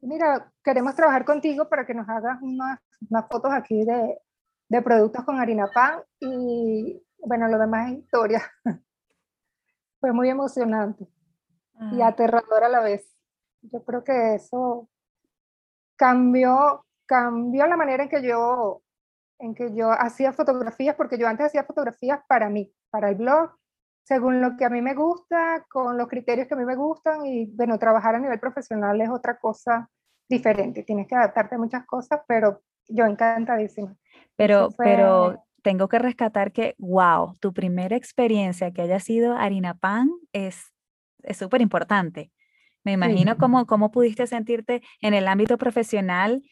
Mira, 0.00 0.52
queremos 0.62 0.94
trabajar 0.94 1.24
contigo 1.24 1.68
para 1.68 1.86
que 1.86 1.94
nos 1.94 2.08
hagas 2.08 2.40
unas, 2.42 2.80
unas 3.08 3.26
fotos 3.28 3.52
aquí 3.52 3.84
de, 3.84 4.18
de 4.68 4.82
productos 4.82 5.24
con 5.24 5.40
harina 5.40 5.70
pan 5.72 6.02
y 6.20 7.02
bueno, 7.18 7.48
lo 7.48 7.58
demás 7.58 7.90
es 7.90 7.98
historia. 7.98 8.42
Fue 10.00 10.12
muy 10.12 10.28
emocionante 10.28 11.06
y 11.92 12.02
ah. 12.02 12.08
aterrador 12.08 12.64
a 12.64 12.68
la 12.68 12.80
vez. 12.80 13.10
Yo 13.62 13.82
creo 13.84 14.04
que 14.04 14.34
eso 14.34 14.88
cambió, 15.96 16.84
cambió 17.06 17.66
la 17.66 17.76
manera 17.76 18.02
en 18.02 18.08
que 18.08 18.22
yo 18.22 18.82
en 19.38 19.54
que 19.54 19.74
yo 19.74 19.90
hacía 19.90 20.32
fotografías, 20.32 20.94
porque 20.96 21.18
yo 21.18 21.26
antes 21.26 21.46
hacía 21.46 21.64
fotografías 21.64 22.20
para 22.28 22.48
mí, 22.48 22.72
para 22.90 23.10
el 23.10 23.16
blog, 23.16 23.50
según 24.04 24.40
lo 24.40 24.56
que 24.56 24.66
a 24.66 24.70
mí 24.70 24.82
me 24.82 24.94
gusta, 24.94 25.64
con 25.68 25.96
los 25.96 26.08
criterios 26.08 26.46
que 26.46 26.54
a 26.54 26.56
mí 26.58 26.64
me 26.64 26.76
gustan 26.76 27.26
y 27.26 27.46
bueno, 27.46 27.78
trabajar 27.78 28.14
a 28.14 28.20
nivel 28.20 28.38
profesional 28.38 29.00
es 29.00 29.08
otra 29.08 29.38
cosa 29.38 29.90
diferente, 30.28 30.82
tienes 30.82 31.06
que 31.08 31.14
adaptarte 31.14 31.54
a 31.54 31.58
muchas 31.58 31.86
cosas, 31.86 32.20
pero 32.28 32.62
yo 32.88 33.06
encantadísima. 33.06 33.96
Pero, 34.36 34.68
pero 34.76 35.42
tengo 35.62 35.88
que 35.88 35.98
rescatar 35.98 36.52
que, 36.52 36.74
wow, 36.78 37.34
tu 37.40 37.52
primera 37.54 37.96
experiencia 37.96 38.72
que 38.72 38.82
haya 38.82 39.00
sido 39.00 39.34
harina 39.34 39.74
pan 39.74 40.10
es 40.32 40.72
súper 41.32 41.62
importante. 41.62 42.30
Me 42.84 42.92
imagino 42.92 43.38
cómo, 43.38 43.64
cómo 43.66 43.90
pudiste 43.90 44.26
sentirte 44.26 44.82
en 45.00 45.14
el 45.14 45.26
ámbito 45.26 45.56
profesional 45.56 46.42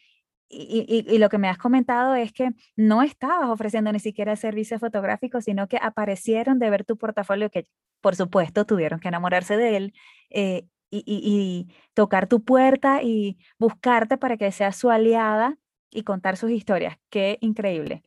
y, 0.53 1.17
lo 1.17 1.29
que 1.29 1.37
me 1.37 1.49
has 1.49 1.57
comentado 1.57 2.15
es 2.15 2.31
que 2.31 2.51
no 2.75 3.01
estabas 3.01 3.49
ofreciendo 3.49 3.91
ni 3.91 3.99
siquiera 3.99 4.35
servicios 4.35 4.79
fotográficos, 4.79 5.45
sino 5.45 5.67
que 5.67 5.77
aparecieron 5.81 6.59
de 6.59 6.69
ver 6.69 6.85
tu 6.85 6.97
portafolio, 6.97 7.49
que 7.49 7.67
por 8.01 8.15
supuesto 8.15 8.65
tuvieron 8.65 8.99
que 8.99 9.07
enamorarse 9.07 9.57
de 9.57 9.77
él 9.77 9.93
eh, 10.29 10.67
y, 10.91 11.67
tocar 11.93 12.27
tu 12.27 12.43
puerta 12.43 13.01
y 13.01 13.37
buscarte 13.57 14.17
para 14.17 14.37
que 14.37 14.51
seas 14.51 14.75
su 14.75 14.89
aliada 14.89 15.57
y 15.89 16.03
contar 16.03 16.37
sus 16.37 16.51
historias. 16.51 16.97
Qué 17.09 17.37
increíble. 17.41 18.03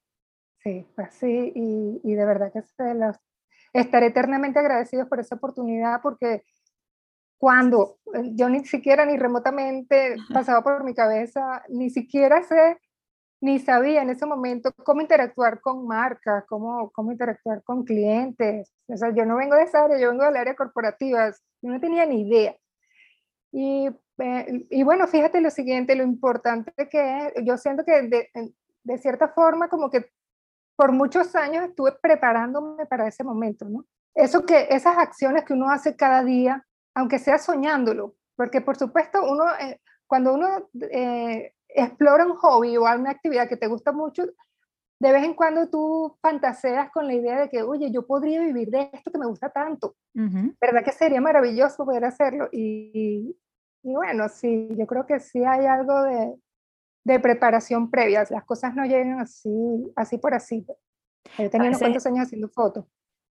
Sí, 0.62 0.86
pues 0.94 1.14
sí, 1.14 1.52
y, 1.54 2.14
de 2.14 2.24
verdad 2.24 2.52
que 2.52 2.60
los, 2.94 3.16
estaré 3.72 4.06
eternamente 4.06 4.58
agradecidos 4.58 5.08
por 5.08 5.20
esa 5.20 5.36
oportunidad 5.36 6.00
porque 6.02 6.42
cuando 7.38 7.98
eh, 8.14 8.30
yo 8.34 8.48
ni 8.48 8.64
siquiera 8.64 9.04
ni 9.04 9.16
remotamente 9.16 10.16
pasaba 10.32 10.62
por 10.62 10.84
mi 10.84 10.94
cabeza, 10.94 11.62
ni 11.68 11.90
siquiera 11.90 12.42
sé, 12.42 12.78
ni 13.40 13.58
sabía 13.58 14.02
en 14.02 14.10
ese 14.10 14.26
momento 14.26 14.72
cómo 14.84 15.02
interactuar 15.02 15.60
con 15.60 15.86
marcas, 15.86 16.44
cómo, 16.48 16.90
cómo 16.90 17.12
interactuar 17.12 17.62
con 17.62 17.84
clientes. 17.84 18.72
O 18.88 18.96
sea, 18.96 19.10
yo 19.10 19.26
no 19.26 19.36
vengo 19.36 19.56
de 19.56 19.64
esa 19.64 19.84
área, 19.84 19.98
yo 19.98 20.10
vengo 20.10 20.24
del 20.24 20.36
área 20.36 20.56
corporativa, 20.56 21.30
yo 21.62 21.70
no 21.70 21.80
tenía 21.80 22.06
ni 22.06 22.22
idea. 22.26 22.56
Y, 23.52 23.88
eh, 24.18 24.66
y 24.70 24.82
bueno, 24.82 25.06
fíjate 25.06 25.40
lo 25.40 25.50
siguiente, 25.50 25.94
lo 25.94 26.02
importante 26.04 26.72
que 26.88 27.18
es, 27.18 27.44
yo 27.44 27.56
siento 27.58 27.84
que 27.84 28.02
de, 28.02 28.30
de 28.84 28.98
cierta 28.98 29.28
forma 29.28 29.68
como 29.68 29.90
que 29.90 30.10
por 30.76 30.92
muchos 30.92 31.34
años 31.34 31.64
estuve 31.64 31.92
preparándome 31.92 32.86
para 32.86 33.08
ese 33.08 33.24
momento, 33.24 33.64
¿no? 33.64 33.84
Eso 34.14 34.44
que, 34.46 34.68
esas 34.70 34.96
acciones 34.96 35.44
que 35.44 35.52
uno 35.52 35.70
hace 35.70 35.96
cada 35.96 36.22
día, 36.22 36.64
aunque 36.96 37.18
sea 37.18 37.38
soñándolo, 37.38 38.14
porque 38.36 38.62
por 38.62 38.76
supuesto 38.76 39.20
uno, 39.30 39.44
eh, 39.60 39.80
cuando 40.06 40.32
uno 40.32 40.70
eh, 40.90 41.52
explora 41.68 42.24
un 42.24 42.34
hobby 42.36 42.76
o 42.78 42.82
una 42.84 43.10
actividad 43.10 43.48
que 43.48 43.58
te 43.58 43.66
gusta 43.66 43.92
mucho, 43.92 44.24
de 44.98 45.12
vez 45.12 45.22
en 45.24 45.34
cuando 45.34 45.68
tú 45.68 46.16
fantaseas 46.22 46.90
con 46.90 47.06
la 47.06 47.12
idea 47.12 47.38
de 47.38 47.50
que, 47.50 47.62
oye, 47.62 47.90
yo 47.92 48.06
podría 48.06 48.40
vivir 48.40 48.70
de 48.70 48.88
esto 48.94 49.12
que 49.12 49.18
me 49.18 49.26
gusta 49.26 49.50
tanto. 49.50 49.94
¿Verdad 50.14 50.82
que 50.82 50.92
sería 50.92 51.20
maravilloso 51.20 51.84
poder 51.84 52.06
hacerlo? 52.06 52.48
Y, 52.50 53.36
y, 53.82 53.92
bueno, 53.92 54.30
sí, 54.30 54.68
yo 54.70 54.86
creo 54.86 55.04
que 55.04 55.20
sí 55.20 55.44
hay 55.44 55.66
algo 55.66 56.02
de, 56.02 56.34
de 57.04 57.20
preparación 57.20 57.90
previa. 57.90 58.24
Las 58.30 58.44
cosas 58.44 58.74
no 58.74 58.86
llegan 58.86 59.20
así, 59.20 59.50
así 59.96 60.16
por 60.16 60.32
así. 60.32 60.66
He 61.36 61.50
tenido 61.50 61.68
unos 61.68 61.80
cuantos 61.80 62.06
años 62.06 62.22
haciendo 62.22 62.48
fotos. 62.48 62.86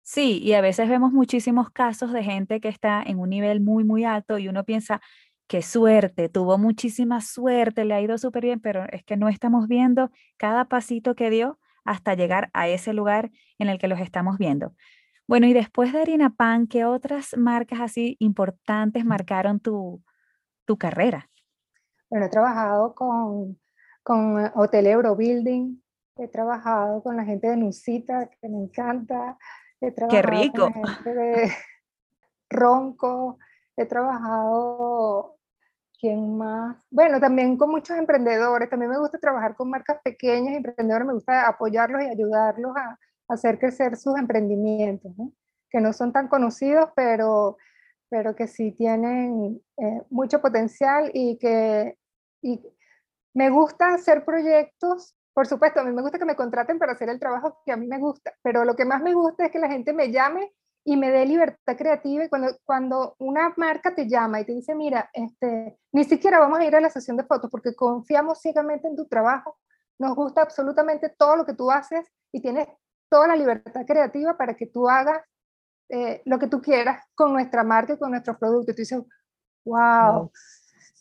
Sí, 0.08 0.38
y 0.38 0.54
a 0.54 0.62
veces 0.62 0.88
vemos 0.88 1.12
muchísimos 1.14 1.72
casos 1.72 2.14
de 2.14 2.24
gente 2.24 2.62
que 2.62 2.68
está 2.68 3.02
en 3.02 3.18
un 3.18 3.28
nivel 3.28 3.60
muy, 3.60 3.84
muy 3.84 4.04
alto 4.04 4.38
y 4.38 4.48
uno 4.48 4.64
piensa, 4.64 5.02
qué 5.48 5.64
suerte, 5.64 6.30
tuvo 6.30 6.60
muchísima 6.60 7.22
suerte, 7.22 7.86
le 7.86 7.96
ha 7.96 8.02
ido 8.02 8.16
súper 8.20 8.44
bien, 8.44 8.60
pero 8.60 8.86
es 8.92 9.04
que 9.04 9.18
no 9.18 9.30
estamos 9.30 9.68
viendo 9.68 10.12
cada 10.38 10.66
pasito 10.66 11.16
que 11.16 11.32
dio 11.32 11.58
hasta 11.86 12.14
llegar 12.14 12.52
a 12.54 12.68
ese 12.68 12.94
lugar 12.94 13.32
en 13.58 13.68
el 13.68 13.80
que 13.80 13.88
los 13.88 14.00
estamos 14.00 14.38
viendo. 14.38 14.76
Bueno, 15.28 15.48
y 15.48 15.54
después 15.54 15.92
de 15.92 16.02
Harina 16.02 16.30
Pan, 16.30 16.68
¿qué 16.68 16.86
otras 16.86 17.36
marcas 17.36 17.80
así 17.82 18.16
importantes 18.20 19.06
marcaron 19.06 19.60
tu, 19.60 20.04
tu 20.66 20.78
carrera? 20.78 21.32
Bueno, 22.12 22.28
he 22.28 22.30
trabajado 22.30 22.94
con, 22.94 23.60
con 24.04 24.52
Hotel 24.54 24.86
Eurobuilding, 24.86 25.82
he 26.18 26.28
trabajado 26.28 27.02
con 27.02 27.18
la 27.18 27.26
gente 27.26 27.48
de 27.48 27.58
Nusita, 27.58 28.30
que 28.30 28.50
me 28.50 28.60
encanta, 28.60 29.40
Qué 30.10 30.22
rico. 30.22 30.70
Ronco, 32.50 33.38
he 33.76 33.86
trabajado, 33.86 35.38
¿quién 36.00 36.38
más? 36.38 36.78
Bueno, 36.90 37.20
también 37.20 37.58
con 37.58 37.72
muchos 37.72 37.98
emprendedores, 37.98 38.70
también 38.70 38.92
me 38.92 39.00
gusta 39.00 39.18
trabajar 39.18 39.56
con 39.56 39.70
marcas 39.70 40.00
pequeñas, 40.04 40.56
emprendedores, 40.56 41.08
me 41.08 41.14
gusta 41.14 41.48
apoyarlos 41.48 42.04
y 42.04 42.08
ayudarlos 42.08 42.76
a, 42.78 42.98
hacer 43.28 43.58
crecer 43.58 43.98
sus 43.98 44.16
emprendimientos, 44.18 45.12
que 45.72 45.82
no 45.82 45.94
son 45.94 46.14
tan 46.14 46.28
conocidos, 46.28 46.92
pero, 46.96 47.58
pero 48.08 48.36
que 48.36 48.48
sí 48.48 48.72
tienen 48.72 49.60
eh, 49.78 50.02
mucho 50.12 50.40
potencial 50.42 51.10
y 51.12 51.40
que 51.40 51.98
y 52.44 52.62
me 53.34 53.50
gusta 53.50 53.96
hacer 53.96 54.24
proyectos 54.24 55.16
por 55.36 55.48
supuesto, 55.48 55.82
a 55.82 55.84
mí 55.84 55.92
me 55.92 56.02
gusta 56.02 56.18
que 56.18 56.24
me 56.24 56.38
contraten 56.38 56.80
para 56.80 56.94
hacer 56.94 57.10
el 57.10 57.20
trabajo 57.20 57.62
que 57.66 57.74
a 57.74 57.76
mí 57.76 57.88
me 57.88 58.00
gusta, 58.00 58.34
pero 58.42 58.64
lo 58.64 58.74
que 58.78 58.86
más 58.86 59.02
me 59.02 59.14
gusta 59.14 59.46
es 59.46 59.52
que 59.52 59.60
la 59.60 59.68
gente 59.68 59.92
me 59.92 60.10
llame 60.10 60.54
y 60.86 60.96
me 60.96 61.12
dé 61.12 61.26
libertad 61.26 61.76
creativa. 61.78 62.24
Y 62.24 62.30
cuando, 62.64 63.16
una 63.20 63.54
marca 63.58 63.94
te 63.94 64.08
llama 64.08 64.40
y 64.40 64.46
te 64.46 64.54
dice, 64.54 64.74
mira, 64.74 65.10
este, 65.12 65.78
ni 65.92 66.06
siquiera 66.06 66.40
vamos 66.40 66.60
a 66.60 66.64
ir 66.64 66.74
a 66.74 66.80
la 66.80 66.90
sesión 66.90 67.18
de 67.18 67.26
fotos 67.26 67.52
porque 67.52 67.76
confiamos 67.76 68.40
ciegamente 68.40 68.88
en 68.88 68.96
tu 68.96 69.08
trabajo, 69.08 69.58
nos 70.00 70.16
gusta 70.16 70.42
absolutamente 70.42 71.10
todo 71.10 71.36
lo 71.36 71.46
que 71.46 71.54
tú 71.54 71.70
haces 71.70 72.10
y 72.32 72.42
tienes 72.42 72.70
toda 73.10 73.28
la 73.28 73.36
libertad 73.36 73.86
creativa 73.86 74.38
para 74.38 74.56
que 74.56 74.68
tú 74.68 74.88
hagas 74.88 75.22
eh, 75.90 76.22
lo 76.24 76.40
que 76.40 76.48
tú 76.48 76.62
quieras 76.62 77.04
con 77.14 77.34
nuestra 77.34 77.66
marca 77.66 77.92
y 77.92 78.00
con 78.00 78.12
nuestros 78.12 78.38
productos. 78.38 78.72
Y 78.72 78.76
tú 78.78 78.82
dices, 78.84 79.04
wow 79.66 80.32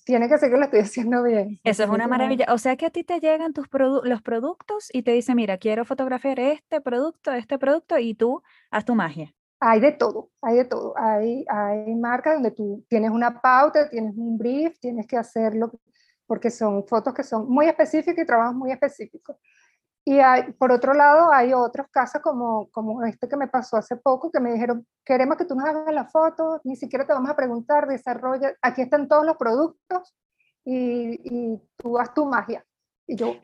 tiene 0.05 0.29
que 0.29 0.39
ser 0.39 0.51
que 0.51 0.57
lo 0.57 0.65
estoy 0.65 0.81
haciendo 0.81 1.23
bien. 1.23 1.61
Eso 1.65 1.83
es 1.83 1.89
una 1.89 2.07
maravilla. 2.07 2.47
O 2.51 2.59
sea 2.59 2.77
que 2.77 2.87
a 2.87 2.91
ti 2.91 3.05
te 3.05 3.21
llegan 3.21 3.53
tus 3.53 3.67
los 3.73 4.23
productos 4.23 4.91
y 4.93 5.03
te 5.03 5.13
dicen, 5.13 5.37
mira, 5.37 5.59
quiero 5.59 5.85
fotografiar 5.85 6.39
este 6.39 6.81
producto, 6.81 7.33
este 7.33 7.59
producto, 7.59 7.99
y 7.99 8.15
tú 8.15 8.43
haz 8.71 8.85
tu 8.85 8.95
magia. 8.95 9.35
Hay 9.61 9.81
de 9.81 9.93
todo, 9.93 10.31
hay 10.43 10.57
de 10.57 10.65
todo. 10.67 10.95
Hay, 10.97 11.45
hay 11.49 11.95
marcas 11.95 12.35
donde 12.35 12.51
tú 12.51 12.85
tienes 12.89 13.11
una 13.11 13.41
pauta, 13.41 13.89
tienes 13.89 14.15
un 14.17 14.37
brief, 14.37 14.79
tienes 14.79 15.07
que 15.07 15.17
hacerlo, 15.17 15.73
porque 16.27 16.51
son 16.51 16.87
fotos 16.87 17.15
que 17.15 17.23
son 17.23 17.49
muy 17.49 17.67
específicas 17.67 18.23
y 18.23 18.27
trabajos 18.27 18.55
muy 18.55 18.73
específicos. 18.73 19.37
Y 20.07 20.19
hay, 20.19 20.53
por 20.53 20.71
otro 20.71 20.93
lado, 20.93 21.33
hay 21.33 21.55
otros 21.55 21.87
casos 21.91 22.21
como, 22.21 22.69
como 22.71 23.03
este 23.05 23.27
que 23.27 23.39
me 23.39 23.49
pasó 23.49 23.79
hace 23.79 23.97
poco, 23.97 24.31
que 24.31 24.39
me 24.39 24.53
dijeron, 24.53 24.87
queremos 25.03 25.39
que 25.39 25.47
tú 25.47 25.55
nos 25.55 25.65
hagas 25.65 25.95
la 25.95 26.05
foto, 26.05 26.61
ni 26.65 26.77
siquiera 26.77 27.07
te 27.07 27.15
vamos 27.15 27.31
a 27.31 27.37
preguntar, 27.37 27.89
desarrolla, 27.89 28.53
aquí 28.61 28.83
están 28.83 29.09
todos 29.09 29.25
los 29.25 29.39
productos 29.39 30.15
y, 30.63 31.21
y 31.25 31.63
tú 31.79 31.99
haz 31.99 32.13
tu 32.13 32.27
magia. 32.27 32.65
Y 33.07 33.17
yo... 33.17 33.37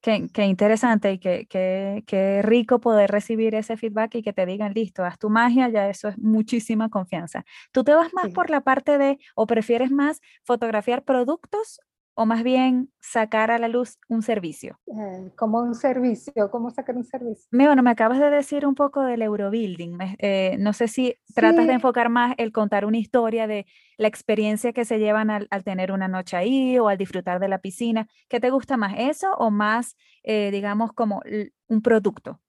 Qué, 0.00 0.28
qué, 0.32 0.44
interesante 0.44 1.12
y 1.12 1.18
qué, 1.18 1.48
qué, 1.50 2.04
qué, 2.06 2.40
rico 2.42 2.78
poder 2.78 3.10
recibir 3.10 3.56
ese 3.56 3.76
feedback 3.76 4.14
y 4.14 4.22
que 4.22 4.32
te 4.32 4.46
digan, 4.46 4.72
listo, 4.72 5.04
haz 5.04 5.18
tu 5.18 5.28
magia, 5.28 5.68
ya 5.68 5.88
eso 5.88 6.06
es 6.06 6.16
muchísima 6.18 6.88
confianza. 6.88 7.44
¿Tú 7.72 7.82
te 7.82 7.92
vas 7.92 8.14
más 8.14 8.30
por 8.30 8.48
la 8.48 8.60
parte 8.60 8.96
de, 8.96 9.18
o 9.34 9.48
prefieres 9.48 9.90
más 9.90 10.20
fotografiar 10.44 11.02
productos 11.02 11.80
o 12.18 12.26
más 12.26 12.42
bien 12.42 12.90
sacar 12.98 13.52
a 13.52 13.58
la 13.58 13.68
luz 13.68 13.96
un 14.08 14.22
servicio? 14.22 14.80
Eh, 14.88 15.30
como 15.36 15.60
un 15.60 15.76
servicio, 15.76 16.50
¿cómo 16.50 16.68
sacar 16.68 16.96
un 16.96 17.04
servicio? 17.04 17.46
Me, 17.52 17.66
bueno, 17.66 17.84
me 17.84 17.90
acabas 17.90 18.18
de 18.18 18.28
decir 18.28 18.66
un 18.66 18.74
poco 18.74 19.02
del 19.02 19.22
Eurobuilding. 19.22 19.98
Eh, 20.18 20.56
no 20.58 20.72
sé 20.72 20.88
si 20.88 21.14
tratas 21.36 21.68
de 21.68 21.74
enfocar 21.74 22.08
más 22.08 22.34
el 22.36 22.50
contar 22.50 22.84
una 22.86 22.98
historia 22.98 23.46
de 23.46 23.66
la 23.98 24.08
experiencia 24.08 24.72
que 24.72 24.84
se 24.84 24.98
llevan 24.98 25.30
al, 25.30 25.46
tener 25.64 25.92
una 25.92 26.08
noche 26.08 26.36
ahí 26.36 26.76
o 26.80 26.88
al 26.88 26.98
disfrutar 26.98 27.38
de 27.38 27.46
la 27.46 27.58
piscina. 27.58 28.08
¿Qué 28.28 28.40
te 28.40 28.50
gusta 28.50 28.76
más, 28.76 28.94
eso 28.98 29.32
o 29.34 29.52
más, 29.52 29.96
eh, 30.24 30.50
digamos, 30.50 30.92
como 30.92 31.22
un 31.68 31.82
producto? 31.82 32.40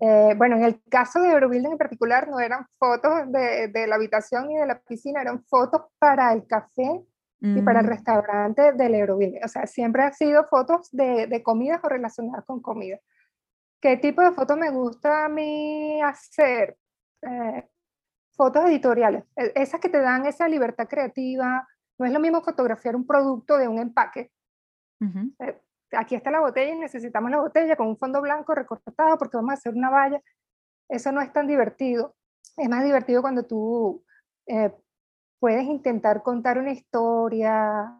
bueno, 0.00 0.54
en 0.56 0.62
el 0.62 0.80
caso 0.88 1.20
de 1.20 1.30
Eurobuilding 1.30 1.72
en 1.72 1.78
particular, 1.78 2.28
no 2.28 2.38
eran 2.38 2.66
fotos 2.78 3.10
de, 3.32 3.66
de, 3.66 3.86
la 3.88 3.96
habitación 3.96 4.48
y 4.50 4.56
de 4.56 4.66
la 4.66 4.78
piscina, 4.78 5.22
eran 5.22 5.42
fotos 5.42 5.80
para 5.98 6.32
el 6.32 6.46
café 6.46 7.02
y 7.40 7.62
para 7.62 7.80
el 7.80 7.86
Mm, 7.86 7.90
restaurante 7.90 8.72
del 8.72 8.94
Euroville. 8.94 9.40
O 9.44 9.48
sea, 9.48 9.66
siempre 9.66 10.02
han 10.02 10.12
sido 10.14 10.44
fotos 10.48 10.88
de, 10.92 11.26
de 11.26 11.42
comidas 11.42 11.80
o 11.84 11.88
relacionadas 11.88 12.44
con 12.44 12.60
comida. 12.60 12.98
¿Qué 13.80 13.96
tipo 13.96 14.22
de 14.22 14.32
fotos 14.32 14.56
me 14.58 14.70
gusta 14.70 15.24
a 15.26 15.28
mí 15.28 16.00
hacer? 16.02 16.76
Eh, 17.22 17.68
fotos 18.36 18.64
editoriales, 18.66 19.24
e- 19.36 19.52
esas 19.54 19.80
que 19.80 19.88
te 19.88 20.00
dan 20.00 20.26
esa 20.26 20.48
libertad 20.48 20.88
creativa. 20.88 21.66
No 21.98 22.06
es 22.06 22.12
lo 22.12 22.20
mismo 22.20 22.40
fotografiar 22.42 22.94
un 22.96 23.06
producto 23.06 23.56
de 23.58 23.68
un 23.68 23.78
empaque. 23.78 24.30
ujú. 25.00 25.32
Eh, 25.40 25.60
aquí 25.92 26.14
está 26.14 26.30
la 26.30 26.40
botella 26.40 26.74
y 26.74 26.78
necesitamos 26.78 27.30
la 27.30 27.40
botella 27.40 27.76
con 27.76 27.88
un 27.88 27.96
fondo 27.98 28.20
blanco 28.20 28.54
recortado 28.54 29.16
porque 29.18 29.36
vamos 29.36 29.50
a 29.50 29.54
hacer 29.54 29.74
una 29.74 29.90
valla. 29.90 30.20
Eso 30.88 31.12
no 31.12 31.20
es 31.20 31.32
tan 31.32 31.46
divertido. 31.46 32.14
Es 32.56 32.68
más 32.68 32.84
divertido 32.84 33.22
cuando 33.22 33.44
tú 33.44 34.04
eh, 34.46 34.72
puedes 35.38 35.64
intentar 35.64 36.22
contar 36.22 36.58
una 36.58 36.72
historia, 36.72 37.96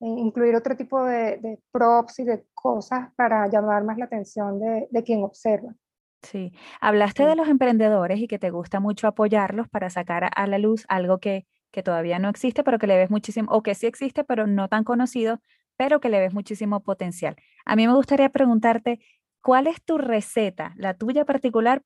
eh, 0.00 0.06
incluir 0.06 0.54
otro 0.56 0.76
tipo 0.76 1.04
de, 1.04 1.38
de 1.38 1.60
props 1.72 2.20
y 2.20 2.24
de 2.24 2.46
cosas 2.54 3.10
para 3.16 3.48
llamar 3.48 3.84
más 3.84 3.98
la 3.98 4.06
atención 4.06 4.60
de, 4.60 4.88
de 4.90 5.02
quien 5.02 5.22
observa. 5.24 5.74
Sí, 6.22 6.52
hablaste 6.80 7.24
de 7.26 7.34
los 7.34 7.48
emprendedores 7.48 8.20
y 8.20 8.28
que 8.28 8.38
te 8.38 8.50
gusta 8.50 8.78
mucho 8.80 9.08
apoyarlos 9.08 9.68
para 9.68 9.90
sacar 9.90 10.24
a 10.24 10.28
a 10.28 10.46
la 10.46 10.58
luz 10.58 10.84
algo 10.88 11.18
que, 11.18 11.46
que 11.72 11.82
todavía 11.82 12.18
no 12.20 12.28
existe, 12.28 12.62
pero 12.62 12.78
que 12.78 12.86
le 12.86 12.96
ves 12.96 13.10
muchísimo, 13.10 13.50
o 13.50 13.62
que 13.62 13.74
sí 13.74 13.86
existe, 13.86 14.22
pero 14.24 14.46
no 14.46 14.68
tan 14.68 14.84
conocido, 14.84 15.40
pero 15.76 16.00
que 16.00 16.08
le 16.08 16.20
ves 16.20 16.32
muchísimo 16.32 16.80
potencial. 16.82 17.36
A 17.64 17.74
mí 17.74 17.86
me 17.88 17.94
gustaría 17.94 18.28
preguntarte, 18.30 19.00
¿cuál 19.42 19.66
es 19.66 19.82
tu 19.82 19.98
receta, 19.98 20.74
la 20.76 20.94
tuya 20.94 21.24
particular, 21.24 21.82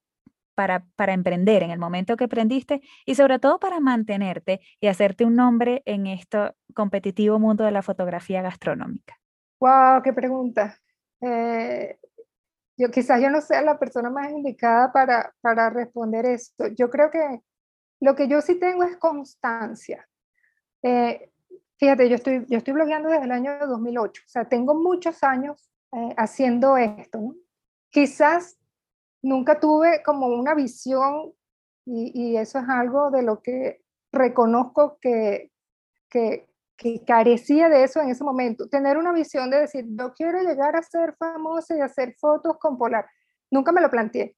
para, 0.56 0.84
para 0.96 1.12
emprender 1.12 1.62
en 1.62 1.70
el 1.70 1.78
momento 1.78 2.16
que 2.16 2.24
emprendiste 2.24 2.80
y 3.04 3.14
sobre 3.14 3.38
todo 3.38 3.60
para 3.60 3.78
mantenerte 3.78 4.60
y 4.80 4.88
hacerte 4.88 5.24
un 5.24 5.36
nombre 5.36 5.82
en 5.84 6.08
este 6.08 6.52
competitivo 6.74 7.38
mundo 7.38 7.62
de 7.62 7.70
la 7.70 7.82
fotografía 7.82 8.42
gastronómica? 8.42 9.14
¡Wow! 9.60 10.02
¡Qué 10.02 10.12
pregunta! 10.12 10.76
Eh, 11.20 11.98
yo 12.78 12.90
quizás 12.90 13.20
yo 13.20 13.30
no 13.30 13.40
sea 13.40 13.62
la 13.62 13.78
persona 13.78 14.10
más 14.10 14.30
indicada 14.30 14.92
para, 14.92 15.34
para 15.40 15.70
responder 15.70 16.26
esto. 16.26 16.66
Yo 16.68 16.90
creo 16.90 17.10
que 17.10 17.40
lo 18.00 18.14
que 18.14 18.26
yo 18.26 18.40
sí 18.40 18.58
tengo 18.58 18.82
es 18.82 18.96
constancia. 18.96 20.06
Eh, 20.82 21.30
fíjate, 21.78 22.08
yo 22.08 22.16
estoy, 22.16 22.46
yo 22.48 22.58
estoy 22.58 22.74
blogueando 22.74 23.08
desde 23.08 23.24
el 23.24 23.32
año 23.32 23.58
2008, 23.66 24.22
o 24.24 24.28
sea, 24.28 24.44
tengo 24.46 24.74
muchos 24.74 25.22
años 25.22 25.70
eh, 25.92 26.14
haciendo 26.16 26.76
esto. 26.76 27.20
¿no? 27.20 27.34
Quizás 27.90 28.58
nunca 29.26 29.58
tuve 29.60 30.02
como 30.04 30.28
una 30.28 30.54
visión 30.54 31.32
y, 31.84 32.12
y 32.14 32.36
eso 32.36 32.58
es 32.58 32.68
algo 32.68 33.10
de 33.10 33.22
lo 33.22 33.42
que 33.42 33.82
reconozco 34.12 34.98
que, 35.00 35.50
que, 36.08 36.48
que 36.76 37.04
carecía 37.04 37.68
de 37.68 37.84
eso 37.84 38.00
en 38.00 38.10
ese 38.10 38.24
momento. 38.24 38.68
Tener 38.68 38.96
una 38.98 39.12
visión 39.12 39.50
de 39.50 39.60
decir, 39.60 39.84
yo 39.88 40.12
quiero 40.14 40.40
llegar 40.42 40.76
a 40.76 40.82
ser 40.82 41.14
famosa 41.16 41.76
y 41.76 41.80
hacer 41.80 42.14
fotos 42.18 42.56
con 42.58 42.78
Polar. 42.78 43.06
Nunca 43.50 43.72
me 43.72 43.80
lo 43.80 43.90
planteé. 43.90 44.36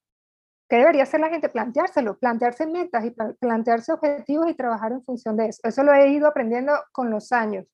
¿Qué 0.68 0.76
debería 0.76 1.04
hacer 1.04 1.20
la 1.20 1.30
gente? 1.30 1.48
Planteárselo, 1.48 2.18
plantearse 2.18 2.66
metas 2.66 3.04
y 3.04 3.10
pla- 3.10 3.34
plantearse 3.40 3.92
objetivos 3.92 4.50
y 4.50 4.54
trabajar 4.54 4.92
en 4.92 5.02
función 5.02 5.36
de 5.36 5.46
eso. 5.48 5.60
Eso 5.64 5.82
lo 5.82 5.92
he 5.94 6.08
ido 6.10 6.26
aprendiendo 6.26 6.72
con 6.92 7.10
los 7.10 7.32
años. 7.32 7.66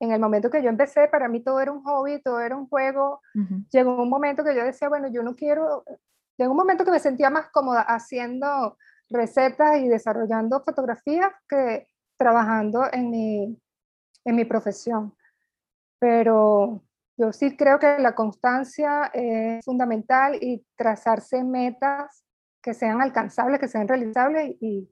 En 0.00 0.12
el 0.12 0.20
momento 0.20 0.48
que 0.48 0.62
yo 0.62 0.68
empecé, 0.68 1.08
para 1.08 1.28
mí 1.28 1.40
todo 1.40 1.60
era 1.60 1.72
un 1.72 1.82
hobby, 1.82 2.22
todo 2.22 2.40
era 2.40 2.56
un 2.56 2.68
juego. 2.68 3.20
Llegó 3.70 4.02
un 4.02 4.08
momento 4.08 4.44
que 4.44 4.54
yo 4.54 4.64
decía, 4.64 4.88
bueno, 4.88 5.08
yo 5.08 5.22
no 5.22 5.34
quiero, 5.34 5.84
llegó 6.38 6.52
un 6.52 6.56
momento 6.56 6.84
que 6.84 6.90
me 6.90 7.00
sentía 7.00 7.28
más 7.28 7.48
cómoda 7.50 7.82
haciendo 7.82 8.78
recetas 9.10 9.78
y 9.78 9.88
desarrollando 9.88 10.62
fotografías 10.62 11.32
que 11.48 11.88
trabajando 12.16 12.84
en 12.92 13.10
mi, 13.10 13.60
en 14.24 14.36
mi 14.36 14.44
profesión. 14.44 15.14
Pero 15.98 16.82
yo 17.16 17.32
sí 17.32 17.56
creo 17.56 17.78
que 17.78 17.98
la 17.98 18.14
constancia 18.14 19.10
es 19.12 19.64
fundamental 19.64 20.38
y 20.40 20.64
trazarse 20.76 21.42
metas 21.42 22.24
que 22.62 22.74
sean 22.74 23.00
alcanzables, 23.02 23.60
que 23.60 23.68
sean 23.68 23.88
realizables 23.88 24.56
y 24.60 24.88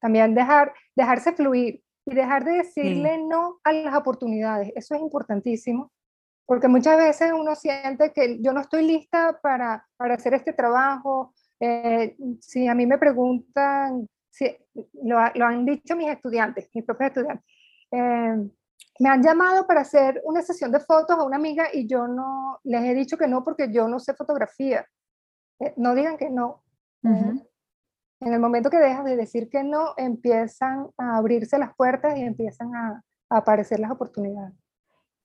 también 0.00 0.34
dejar, 0.34 0.74
dejarse 0.96 1.32
fluir 1.32 1.82
y 2.06 2.14
dejar 2.14 2.44
de 2.44 2.52
decirle 2.52 3.18
no 3.18 3.60
a 3.64 3.72
las 3.72 3.94
oportunidades. 3.94 4.72
Eso 4.74 4.94
es 4.94 5.00
importantísimo, 5.00 5.92
porque 6.50 6.66
muchas 6.66 6.98
veces 6.98 7.30
uno 7.32 7.54
siente 7.54 8.12
que 8.12 8.42
yo 8.42 8.52
no 8.52 8.60
estoy 8.60 8.84
lista 8.84 9.38
para, 9.40 9.86
para 9.96 10.14
hacer 10.14 10.34
este 10.34 10.52
trabajo. 10.52 11.32
Eh, 11.60 12.16
si 12.40 12.66
a 12.66 12.74
mí 12.74 12.86
me 12.86 12.98
preguntan, 12.98 14.08
si, 14.28 14.56
lo, 15.04 15.18
lo 15.36 15.46
han 15.46 15.64
dicho 15.64 15.94
mis 15.94 16.08
estudiantes, 16.08 16.68
mis 16.74 16.84
propios 16.84 17.10
estudiantes, 17.10 17.46
eh, 17.92 18.50
me 18.98 19.08
han 19.08 19.22
llamado 19.22 19.64
para 19.64 19.82
hacer 19.82 20.20
una 20.24 20.42
sesión 20.42 20.72
de 20.72 20.80
fotos 20.80 21.16
a 21.16 21.22
una 21.22 21.36
amiga 21.36 21.68
y 21.72 21.86
yo 21.86 22.08
no 22.08 22.58
les 22.64 22.82
he 22.82 22.94
dicho 22.94 23.16
que 23.16 23.28
no 23.28 23.44
porque 23.44 23.72
yo 23.72 23.86
no 23.86 24.00
sé 24.00 24.14
fotografía. 24.14 24.84
Eh, 25.60 25.72
no 25.76 25.94
digan 25.94 26.16
que 26.16 26.30
no. 26.30 26.64
Eh, 27.04 27.10
ujú. 27.10 27.48
en 28.22 28.32
el 28.32 28.40
momento 28.40 28.70
que 28.70 28.78
dejas 28.78 29.04
de 29.04 29.14
decir 29.14 29.48
que 29.48 29.62
no, 29.62 29.94
empiezan 29.96 30.88
a 30.98 31.16
abrirse 31.16 31.58
las 31.58 31.76
puertas 31.76 32.18
y 32.18 32.22
empiezan 32.22 32.74
a, 32.74 33.04
a 33.28 33.36
aparecer 33.36 33.78
las 33.78 33.92
oportunidades. 33.92 34.58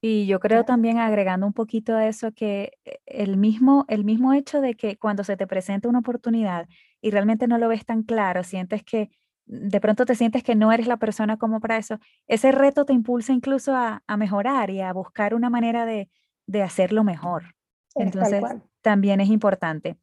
Y 0.01 0.27
yo 0.27 0.39
creo 0.39 0.65
también 0.65 0.99
agregando 0.99 1.47
un 1.47 1.53
poquito 1.53 1.95
a 1.95 2.07
eso 2.07 2.31
que 2.31 2.73
eh, 2.85 2.99
el 3.05 3.37
mismo, 3.37 3.85
el 3.87 4.03
mismo 4.03 4.33
hecho 4.33 4.61
de 4.61 4.75
que 4.75 4.97
cuando 4.97 5.23
se 5.23 5.37
te 5.37 5.47
presenta 5.47 5.89
una 5.89 5.99
oportunidad 5.99 6.67
y 7.01 7.11
realmente 7.11 7.47
no 7.47 7.57
lo 7.57 7.67
ves 7.67 7.85
tan 7.85 8.03
claro, 8.03 8.43
sientes 8.43 8.83
que 8.83 9.09
mm, 9.47 9.69
de 9.69 9.81
pronto 9.81 10.05
te 10.05 10.15
sientes 10.15 10.43
que 10.43 10.55
no 10.55 10.71
eres 10.71 10.87
la 10.87 10.97
persona 10.97 11.37
como 11.37 11.59
para 11.59 11.77
eso, 11.77 11.99
ese 12.27 12.51
reto 12.51 12.85
te 12.85 12.93
impulsa 12.93 13.33
incluso 13.33 13.75
a, 13.75 14.03
a 14.05 14.17
mejorar 14.17 14.69
y 14.69 14.81
a 14.81 14.93
buscar 14.93 15.33
una 15.33 15.49
manera 15.49 15.85
de, 15.85 16.09
de 16.47 16.63
hacerlo 16.63 17.03
mejor. 17.03 17.55
Es 17.95 18.05
Entonces, 18.05 18.43
también 18.81 19.21
es 19.21 19.29
importante. 19.29 19.97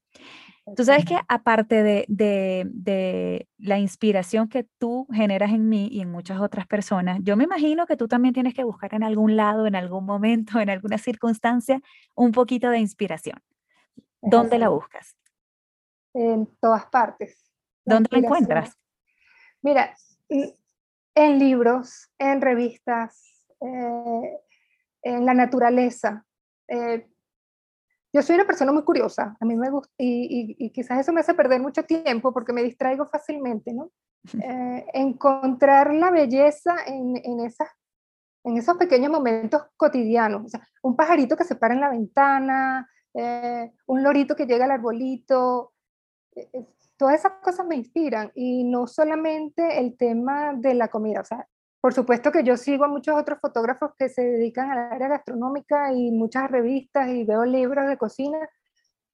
Tú 0.77 0.85
sabes 0.85 1.05
que 1.05 1.19
aparte 1.27 1.83
de, 1.83 2.05
de, 2.09 2.69
de 2.73 3.49
la 3.59 3.79
inspiración 3.79 4.49
que 4.49 4.65
tú 4.79 5.09
generas 5.13 5.51
en 5.51 5.69
mí 5.69 5.89
y 5.91 6.01
en 6.01 6.11
muchas 6.11 6.41
otras 6.41 6.69
personas, 6.69 7.19
yo 7.23 7.37
me 7.37 7.45
imagino 7.45 7.85
que 7.87 7.97
tú 7.97 8.07
también 8.07 8.33
tienes 8.33 8.55
que 8.55 8.63
buscar 8.63 8.95
en 8.95 9.03
algún 9.03 9.37
lado, 9.37 9.67
en 9.67 9.75
algún 9.75 10.05
momento, 10.05 10.61
en 10.61 10.71
alguna 10.71 10.99
circunstancia, 10.99 11.81
un 12.15 12.31
poquito 12.31 12.71
de 12.71 12.79
inspiración. 12.79 13.43
¿Dónde 14.21 14.59
la 14.59 14.69
buscas? 14.69 15.17
En 16.15 16.47
todas 16.61 16.87
partes. 16.87 17.53
La 17.85 17.95
¿Dónde 17.95 18.09
la 18.13 18.19
encuentras? 18.19 18.79
Mira, 19.63 19.97
en 20.29 21.39
libros, 21.39 22.09
en 22.19 22.41
revistas, 22.41 23.49
eh, 23.61 24.39
en 25.03 25.27
la 25.27 25.35
naturaleza. 25.35 26.25
Eh, 26.69 27.09
yo 28.13 28.23
soy 28.23 28.37
una 28.37 28.47
persona 28.47 28.73
muy 28.73 28.83
curiosa, 28.85 29.37
a 29.41 29.45
mí 29.45 29.57
me 29.57 29.71
gusta, 29.71 29.93
y, 29.99 30.57
y- 30.59 30.67
y 30.67 30.71
quizás 30.71 31.01
eso 31.01 31.13
me 31.13 31.21
hace 31.21 31.35
perder 31.35 31.61
mucho 31.61 31.83
tiempo 31.85 32.33
porque 32.33 32.53
me 32.53 32.63
distraigo 32.63 33.07
fácilmente, 33.07 33.73
¿no? 33.73 33.91
Eh, 34.41 34.87
encontrar 34.95 35.93
la 35.95 36.11
belleza 36.11 36.77
en, 36.87 37.17
en, 37.25 37.41
esas, 37.41 37.69
en 38.45 38.57
esos 38.57 38.77
pequeños 38.77 39.11
momentos 39.11 39.63
cotidianos. 39.77 40.45
O 40.45 40.49
sea, 40.49 40.61
un 40.83 40.95
pajarito 40.95 41.37
que 41.37 41.45
se 41.45 41.57
para 41.57 41.75
en 41.75 41.81
la 41.81 41.91
ventana, 41.91 42.89
eh, 43.15 43.73
un 43.87 44.03
lorito 44.03 44.37
que 44.37 44.47
llega 44.47 44.65
al 44.67 44.71
arbolito, 44.73 45.73
eh, 46.37 46.49
todas 46.97 47.17
esas 47.17 47.33
cosas 47.43 47.67
me 47.67 47.75
inspiran 47.77 48.31
y 48.35 48.65
no 48.65 48.87
solamente 48.87 49.81
el 49.81 49.97
tema 49.97 50.53
de 50.55 50.75
la 50.75 50.89
comida, 50.89 51.21
o 51.21 51.25
sea, 51.25 51.47
por 51.83 51.93
supuesto 51.93 52.31
que 52.31 52.45
yo 52.45 52.57
sigo 52.57 52.85
a 52.85 52.89
muchos 52.89 53.21
otros 53.21 53.41
fotógrafos 53.41 53.91
que 53.99 54.09
se 54.09 54.23
dedican 54.23 54.71
al 54.71 54.93
área 54.93 55.09
gastronómica 55.09 55.93
y 55.93 56.13
muchas 56.13 56.49
revistas 56.49 57.09
y 57.09 57.25
veo 57.25 57.45
libros 57.45 57.89
de 57.89 57.97
cocina, 57.97 58.39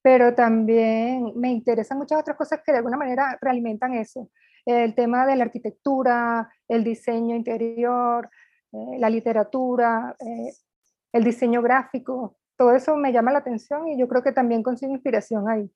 pero 0.02 0.34
también 0.34 1.32
me 1.34 1.50
interesan 1.50 1.96
muchas 1.96 2.20
otras 2.20 2.36
cosas 2.36 2.60
que 2.62 2.72
de 2.72 2.78
alguna 2.78 2.98
manera 2.98 3.38
realimentan 3.40 3.94
eso. 3.94 4.28
El 4.66 4.94
tema 4.94 5.24
de 5.26 5.36
la 5.36 5.44
arquitectura, 5.44 6.52
el 6.68 6.84
diseño 6.84 7.34
interior, 7.34 8.28
eh, 8.72 8.98
la 8.98 9.08
literatura, 9.08 10.14
eh, 10.20 10.52
el 11.14 11.24
diseño 11.24 11.62
gráfico, 11.62 12.36
todo 12.58 12.74
eso 12.74 12.98
me 12.98 13.14
llama 13.14 13.32
la 13.32 13.38
atención 13.38 13.88
y 13.88 13.98
yo 13.98 14.08
creo 14.08 14.22
que 14.22 14.32
también 14.32 14.62
consigo 14.62 14.92
inspiración 14.92 15.48
ahí. 15.48 15.70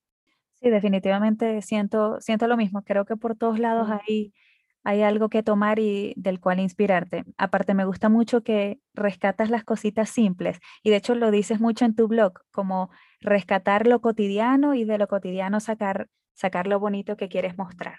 Sí, 0.61 0.69
definitivamente 0.69 1.63
siento, 1.63 2.21
siento 2.21 2.47
lo 2.49 2.59
mismo. 2.59 2.83
Creo 2.83 3.07
que 3.07 3.17
por 3.17 3.35
todos 3.35 3.59
lados 3.59 3.89
hay, 3.89 4.35
hay 4.85 5.03
algo 5.03 5.29
que 5.29 5.43
tomar 5.43 5.79
y 5.79 6.15
del 6.17 6.41
cual 6.41 6.61
inspirarte. 6.61 7.25
Aparte, 7.39 7.75
me 7.75 7.85
gusta 7.85 8.09
mucho 8.09 8.43
que 8.43 8.81
rescatas 8.95 9.51
las 9.51 9.65
cositas 9.65 10.11
simples 10.11 10.59
y 10.83 10.91
de 10.91 10.97
hecho 10.97 11.15
lo 11.15 11.31
dices 11.31 11.61
mucho 11.61 11.85
en 11.85 11.95
tu 11.95 12.09
blog, 12.09 12.35
como 12.51 12.91
rescatar 13.21 13.87
lo 13.87 14.01
cotidiano 14.01 14.75
y 14.75 14.85
de 14.85 14.99
lo 14.99 15.07
cotidiano 15.09 15.61
sacar, 15.61 16.09
sacar 16.35 16.67
lo 16.67 16.81
bonito 16.81 17.17
que 17.17 17.29
quieres 17.29 17.57
mostrar. 17.57 17.99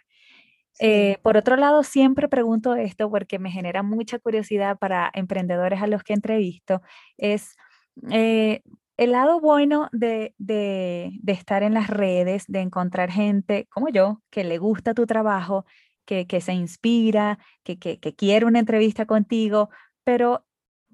Sí. 0.73 0.85
Eh, 0.87 1.19
por 1.21 1.37
otro 1.37 1.55
lado, 1.55 1.83
siempre 1.83 2.27
pregunto 2.27 2.75
esto 2.75 3.09
porque 3.09 3.39
me 3.39 3.51
genera 3.51 3.83
mucha 3.83 4.19
curiosidad 4.19 4.77
para 4.79 5.11
emprendedores 5.13 5.81
a 5.81 5.87
los 5.87 6.03
que 6.03 6.13
entrevisto, 6.13 6.81
es 7.17 7.55
eh, 8.11 8.61
el 8.97 9.11
lado 9.11 9.39
bueno 9.39 9.89
de, 9.91 10.33
de, 10.37 11.11
de 11.21 11.31
estar 11.33 11.63
en 11.63 11.73
las 11.75 11.89
redes, 11.89 12.45
de 12.47 12.61
encontrar 12.61 13.11
gente 13.11 13.67
como 13.71 13.89
yo, 13.89 14.21
que 14.31 14.43
le 14.43 14.57
gusta 14.57 14.93
tu 14.93 15.05
trabajo, 15.05 15.65
que, 16.05 16.27
que 16.27 16.41
se 16.41 16.53
inspira, 16.53 17.39
que, 17.63 17.77
que, 17.79 17.99
que 17.99 18.15
quiere 18.15 18.45
una 18.45 18.59
entrevista 18.59 19.05
contigo, 19.05 19.69
pero 20.03 20.45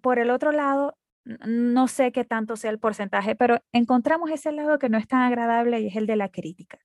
por 0.01 0.19
el 0.19 0.29
otro 0.29 0.51
lado, 0.51 0.97
no 1.45 1.87
sé 1.87 2.11
qué 2.11 2.25
tanto 2.25 2.55
sea 2.55 2.71
el 2.71 2.79
porcentaje, 2.79 3.35
pero 3.35 3.59
encontramos 3.71 4.31
ese 4.31 4.51
lado 4.51 4.79
que 4.79 4.89
no 4.89 4.97
es 4.97 5.07
tan 5.07 5.21
agradable 5.21 5.79
y 5.79 5.87
es 5.87 5.95
el 5.95 6.07
de 6.07 6.15
la 6.15 6.29
crítica. 6.29 6.79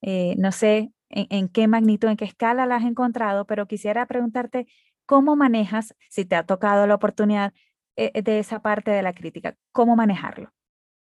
Eh, 0.00 0.34
no 0.38 0.52
sé 0.52 0.92
en, 1.10 1.48
qué 1.48 1.68
magnitud, 1.68 2.08
en 2.08 2.16
qué 2.16 2.24
escala 2.24 2.66
la 2.66 2.76
has 2.76 2.84
encontrado, 2.84 3.46
pero 3.46 3.66
quisiera 3.66 4.06
preguntarte 4.06 4.66
cómo 5.06 5.36
manejas, 5.36 5.94
si 6.10 6.24
te 6.24 6.36
ha 6.36 6.44
tocado 6.44 6.86
la 6.86 6.94
oportunidad 6.94 7.52
eh, 7.96 8.22
de 8.22 8.38
esa 8.38 8.60
parte 8.60 8.90
de 8.90 9.02
la 9.02 9.12
crítica, 9.12 9.56
cómo 9.72 9.96
manejarlo. 9.96 10.52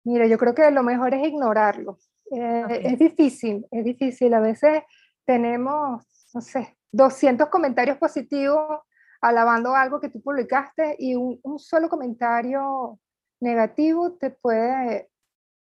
Mira, 0.05 0.27
yo 0.27 0.37
creo 0.39 0.55
que 0.55 0.71
lo 0.71 0.83
mejor 0.83 1.15
es 1.15 1.27
ignorarlo. 1.27 1.99
Eh, 2.31 2.81
es 2.85 2.99
difícil, 2.99 3.67
es 3.71 3.85
difícil. 3.85 4.35
A 4.35 4.41
veces 4.41 4.83
tenemos, 5.25 6.05
no 6.35 6.41
sé, 6.41 6.77
200 6.93 7.49
comentarios 7.49 7.97
positivos 7.97 8.81
alabando 9.21 9.75
algo 9.75 10.01
que 10.01 10.11
tú 10.11 10.21
publicaste 10.21 10.97
y 10.99 11.15
un, 11.15 11.41
solo 11.59 11.89
comentario 11.89 12.99
negativo 13.41 14.13
te 14.15 14.31
puede, 14.31 15.09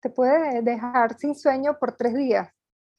te 0.02 0.10
puede 0.10 0.62
dejar 0.62 1.18
sin 1.18 1.34
sueño 1.34 1.78
por 1.80 1.96
tres 1.96 2.14
días. 2.14 2.50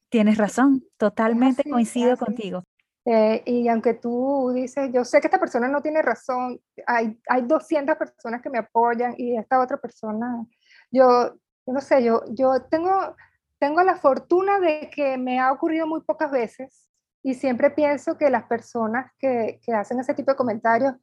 Tienes 0.09 0.37
razón, 0.37 0.83
totalmente 0.97 1.63
coincido 1.69 2.17
contigo. 2.17 2.63
Eh, 3.05 3.41
y 3.45 3.67
aunque 3.69 3.93
tú 3.93 4.51
dices, 4.53 4.91
yo 4.93 5.05
sé 5.05 5.21
que 5.21 5.27
esta 5.27 5.39
persona 5.39 5.67
no 5.67 5.81
tiene 5.81 6.01
razón, 6.01 6.59
hay, 6.85 7.19
hay 7.29 7.43
200 7.43 7.95
personas 7.95 8.41
que 8.41 8.49
me 8.49 8.59
apoyan 8.59 9.15
y 9.17 9.37
esta 9.37 9.59
otra 9.59 9.77
persona, 9.77 10.45
yo, 10.91 11.35
no 11.65 11.79
sé, 11.79 12.03
yo, 12.03 12.23
yo 12.29 12.61
tengo, 12.69 13.15
tengo 13.57 13.81
la 13.83 13.95
fortuna 13.95 14.59
de 14.59 14.89
que 14.93 15.17
me 15.17 15.39
ha 15.39 15.51
ocurrido 15.51 15.87
muy 15.87 16.01
pocas 16.01 16.29
veces 16.29 16.90
y 17.23 17.35
siempre 17.35 17.69
pienso 17.69 18.17
que 18.17 18.29
las 18.29 18.43
personas 18.43 19.11
que, 19.19 19.59
que 19.63 19.73
hacen 19.73 19.99
ese 19.99 20.13
tipo 20.13 20.31
de 20.31 20.37
comentarios 20.37 20.95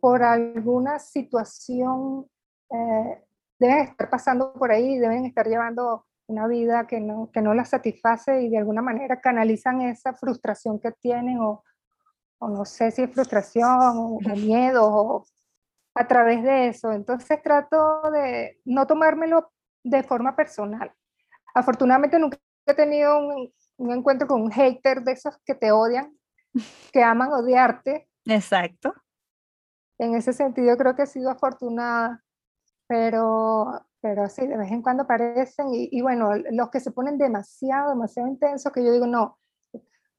por 0.00 0.22
alguna 0.22 0.98
situación 0.98 2.26
eh, 2.70 3.24
deben 3.58 3.78
estar 3.78 4.10
pasando 4.10 4.52
por 4.52 4.72
ahí, 4.72 4.98
deben 4.98 5.24
estar 5.24 5.46
llevando 5.46 6.06
una 6.26 6.48
vida 6.48 6.86
que 6.86 6.98
no, 7.00 7.30
que 7.32 7.40
no 7.40 7.54
las 7.54 7.68
satisface 7.68 8.42
y 8.42 8.48
de 8.48 8.58
alguna 8.58 8.82
manera 8.82 9.20
canalizan 9.20 9.82
esa 9.82 10.12
frustración 10.14 10.80
que 10.80 10.90
tienen 10.92 11.38
o, 11.40 11.62
o 12.38 12.48
no 12.48 12.64
sé 12.64 12.90
si 12.90 13.02
es 13.02 13.12
frustración 13.12 13.68
o, 13.70 14.18
miedo 14.36 14.82
o 14.84 15.24
a 15.94 16.08
través 16.08 16.42
de 16.42 16.68
eso. 16.68 16.92
Entonces 16.92 17.40
trato 17.42 18.10
de 18.10 18.60
no 18.64 18.86
tomármelo 18.86 19.52
de 19.84 20.02
forma 20.02 20.34
personal. 20.34 20.92
Afortunadamente 21.54 22.18
nunca 22.18 22.38
he 22.66 22.74
tenido 22.74 23.18
un, 23.18 23.52
un 23.76 23.92
encuentro 23.92 24.26
con 24.26 24.42
un 24.42 24.50
hater 24.50 25.02
de 25.02 25.12
esos 25.12 25.36
que 25.44 25.54
te 25.54 25.72
odian, 25.72 26.16
que 26.92 27.02
aman 27.02 27.32
odiarte. 27.32 28.08
Exacto. 28.24 28.94
En 29.98 30.14
ese 30.14 30.32
sentido 30.32 30.76
creo 30.76 30.96
que 30.96 31.02
he 31.02 31.06
sido 31.06 31.30
afortunada, 31.30 32.22
pero, 32.86 33.86
pero 34.00 34.28
sí, 34.28 34.46
de 34.46 34.56
vez 34.56 34.70
en 34.70 34.82
cuando 34.82 35.04
aparecen 35.04 35.68
y, 35.72 36.00
bueno, 36.02 36.30
los 36.50 36.70
que 36.70 36.80
se 36.80 36.90
ponen 36.90 37.18
demasiado, 37.18 37.90
demasiado 37.90 38.28
intensos, 38.28 38.72
que 38.72 38.84
yo 38.84 38.92
digo, 38.92 39.06
no, 39.06 39.38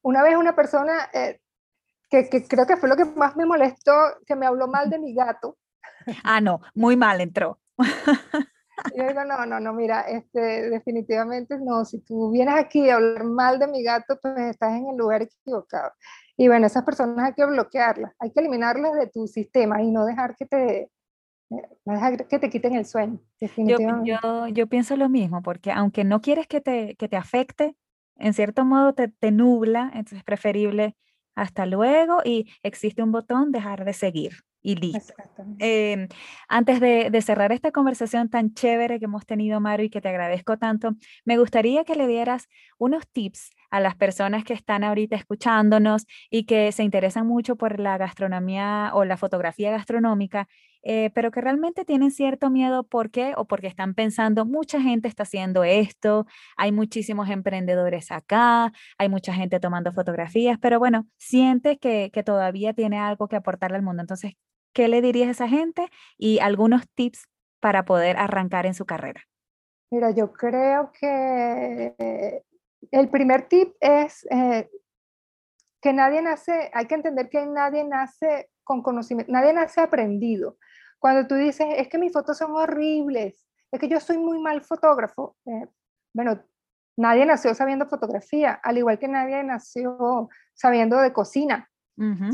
una 0.02 0.24
vez 0.24 0.36
una 0.36 0.56
persona 0.56 1.10
eh, 1.14 1.42
que, 2.10 2.30
que, 2.30 2.48
creo 2.48 2.66
que 2.66 2.78
fue 2.78 2.90
lo 2.90 2.96
que 2.96 3.06
más 3.06 3.36
me 3.36 3.46
molestó, 3.46 3.94
que 4.26 4.36
me 4.36 4.46
habló 4.46 4.68
mal 4.68 4.90
de 4.90 5.00
mi 5.00 5.14
gato. 5.14 5.58
Ah, 6.24 6.42
no, 6.42 6.60
muy 6.74 6.98
mal 6.98 7.22
entró. 7.22 7.60
Yo 8.96 9.08
digo, 9.08 9.24
no, 9.26 9.46
no, 9.46 9.60
no, 9.60 9.74
mira, 9.74 10.02
este, 10.02 10.70
definitivamente 10.70 11.58
no, 11.60 11.86
si 11.86 12.00
tú 12.00 12.32
vienes 12.32 12.56
aquí 12.56 12.90
a 12.90 12.96
hablar 12.96 13.24
mal 13.24 13.60
de 13.60 13.68
mi 13.68 13.84
gato, 13.84 14.18
pues 14.22 14.38
estás 14.40 14.74
en 14.74 14.88
el 14.88 14.98
lugar 14.98 15.22
equivocado. 15.22 15.92
Y 16.38 16.48
bueno, 16.48 16.68
esas 16.68 16.84
personas 16.84 17.26
hay 17.26 17.34
que 17.34 17.46
bloquearlas, 17.46 18.14
hay 18.20 18.32
que 18.32 18.40
eliminarlas 18.40 18.94
de 18.94 19.08
tu 19.08 19.28
sistema 19.28 19.82
y 19.82 19.92
no 19.92 20.06
dejar 20.06 20.36
que 20.36 20.46
te, 20.46 20.92
no 21.50 21.94
dejar 21.94 22.28
que 22.28 22.40
te 22.40 22.50
quiten 22.50 22.76
el 22.76 22.86
sueño. 22.86 23.20
Definitivamente. 23.40 24.10
Yo, 24.10 24.20
yo, 24.22 24.48
yo, 24.48 24.68
pienso 24.68 24.96
lo 24.96 25.10
mismo, 25.10 25.42
porque 25.42 25.72
aunque 25.72 26.04
no 26.04 26.22
quieres 26.22 26.48
que 26.48 26.62
te, 26.62 26.96
que 26.96 27.08
te 27.08 27.18
afecte, 27.18 27.76
en 28.18 28.34
cierto 28.34 28.66
modo 28.66 28.94
te, 28.94 29.08
te 29.08 29.32
nubla, 29.32 29.92
entonces 29.94 30.20
es 30.20 30.24
preferible 30.24 30.96
hasta 31.36 31.66
luego 31.66 32.22
y 32.24 32.52
existe 32.64 33.04
un 33.04 33.12
botón 33.12 33.52
dejar 33.52 33.86
de 33.86 33.94
seguir 33.94 34.34
y 34.64 34.76
listo. 34.76 35.14
Em, 35.60 36.08
antes 36.48 36.80
de, 36.80 37.10
de, 37.12 37.22
cerrar 37.22 37.52
esta 37.52 37.72
conversación 37.72 38.30
tan 38.30 38.54
chévere 38.54 38.98
que 38.98 39.06
hemos 39.06 39.26
tenido, 39.26 39.60
Maru, 39.60 39.84
y 39.84 39.90
que 39.90 40.02
te 40.02 40.10
agradezco 40.10 40.58
tanto, 40.58 40.96
me 41.26 41.38
gustaría 41.38 41.84
que 41.84 41.96
le 41.96 42.08
dieras 42.08 42.48
unos 42.80 43.08
tips 43.12 43.52
a 43.70 43.80
las 43.80 43.96
personas 43.96 44.44
que 44.44 44.54
están 44.54 44.84
ahorita 44.84 45.16
escuchándonos 45.16 46.06
y 46.30 46.46
que 46.46 46.72
se 46.72 46.84
interesan 46.84 47.28
mucho 47.28 47.56
por 47.56 47.80
la 47.80 47.98
gastronomía 47.98 48.92
o 48.94 49.04
la 49.04 49.18
fotografía 49.18 49.72
gastronómica, 49.72 50.48
eh, 50.84 51.10
pero 51.16 51.32
que 51.32 51.42
realmente 51.42 51.84
tienen 51.84 52.12
cierto 52.12 52.50
miedo. 52.50 52.84
¿Por 52.84 53.10
qué? 53.10 53.34
O 53.36 53.46
porque 53.46 53.68
están 53.68 53.96
pensando, 53.96 54.46
mucha 54.46 54.82
gente 54.82 55.08
está 55.08 55.24
haciendo 55.24 55.64
esto, 55.64 56.26
hay 56.56 56.72
muchísimos 56.72 57.30
emprendedores 57.30 58.12
acá, 58.12 58.72
hay 58.98 59.10
mucha 59.10 59.34
gente 59.34 59.60
tomando 59.60 59.92
fotografías, 59.92 60.58
pero 60.62 60.80
bueno, 60.80 61.08
siente 61.18 61.78
que, 61.80 62.12
que 62.14 62.24
todavía 62.24 62.74
tiene 62.74 63.00
algo 63.00 63.28
que 63.28 63.38
aportarle 63.38 63.78
al 63.78 63.84
mundo. 63.84 64.02
Entonces, 64.02 64.34
¿qué 64.74 64.88
le 64.88 65.02
dirías 65.02 65.28
a 65.28 65.32
esa 65.32 65.48
gente? 65.48 65.90
Y 66.18 66.40
algunos 66.40 66.90
tips 66.90 67.28
para 67.60 67.86
poder 67.86 68.18
arrancar 68.18 68.66
en 68.66 68.74
su 68.74 68.86
carrera. 68.86 69.22
Mira, 69.92 70.12
yo 70.12 70.34
creo 70.34 70.92
que 70.92 72.44
el 72.92 73.10
primer 73.10 73.48
tip 73.48 73.74
es 73.80 74.26
eh, 74.30 74.70
que 75.82 75.94
nadie 75.94 76.22
nace, 76.22 76.72
hay 76.74 76.86
que 76.88 76.96
entender 76.96 77.30
que 77.30 77.46
nadie 77.46 77.84
nace 77.84 78.50
con 78.64 78.82
conocimiento, 78.82 79.32
nadie 79.32 79.54
nace 79.54 79.82
aprendido. 79.82 80.58
Cuando 81.00 81.28
tú 81.28 81.36
dices, 81.36 81.68
es 81.78 81.90
que 81.90 81.98
mis 81.98 82.14
fotos 82.14 82.38
son 82.38 82.52
horribles, 82.54 83.46
es 83.72 83.80
que 83.80 83.90
yo 83.90 84.00
soy 84.00 84.18
muy 84.18 84.40
mal 84.40 84.62
fotógrafo, 84.62 85.36
eh, 85.46 85.68
bueno, 86.14 86.42
nadie 86.96 87.26
nació 87.26 87.54
sabiendo 87.54 87.88
fotografía, 87.88 88.54
al 88.64 88.78
igual 88.78 89.00
que 89.00 89.08
nadie 89.08 89.44
nació 89.44 90.30
sabiendo 90.54 91.00
de 91.00 91.12
cocina. 91.12 91.70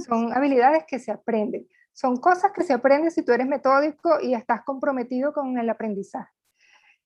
Son 0.07 0.31
habilidades 0.31 0.85
que 0.87 0.99
se 0.99 1.11
aprenden. 1.11 1.67
Son 1.99 2.15
cosas 2.15 2.53
que 2.53 2.63
se 2.63 2.71
aprenden 2.71 3.11
si 3.11 3.23
tú 3.23 3.33
eres 3.33 3.45
metódico 3.45 4.21
y 4.21 4.33
estás 4.33 4.63
comprometido 4.63 5.33
con 5.33 5.57
el 5.57 5.69
aprendizaje. 5.69 6.31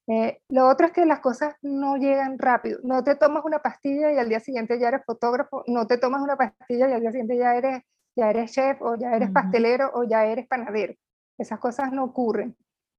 Eh, 0.05 0.43
lo 0.49 0.69
otro 0.69 0.85
es 0.85 0.93
que 0.93 1.03
las 1.07 1.19
cosas 1.19 1.55
no 1.63 1.97
llegan 1.97 2.37
rápido. 2.37 2.79
No 2.83 3.03
te 3.03 3.15
tomas 3.15 3.43
una 3.43 3.57
pastilla 3.57 4.11
y 4.11 4.19
al 4.19 4.29
día 4.29 4.39
siguiente 4.39 4.79
ya 4.79 4.89
eres 4.89 5.03
fotógrafo, 5.03 5.63
no 5.65 5.87
te 5.87 5.97
tomas 5.97 6.21
una 6.21 6.37
pastilla 6.37 6.87
y 6.87 6.93
al 6.93 7.01
día 7.01 7.09
siguiente 7.09 7.37
ya 7.37 7.55
eres, 7.55 7.81
ya 8.15 8.29
eres 8.29 8.51
chef 8.51 8.79
o 8.83 8.95
ya 8.95 9.15
eres 9.15 9.31
pastelero 9.31 9.89
o 9.95 10.03
ya 10.03 10.25
eres 10.27 10.45
panadero. 10.45 10.93
Esas 11.39 11.57
cosas 11.57 11.91
no 11.91 12.03
ocurren. 12.03 12.55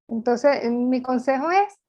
Entonces, 0.09 0.69
mi 0.69 1.01
consejo 1.01 1.49
es, 1.49 1.79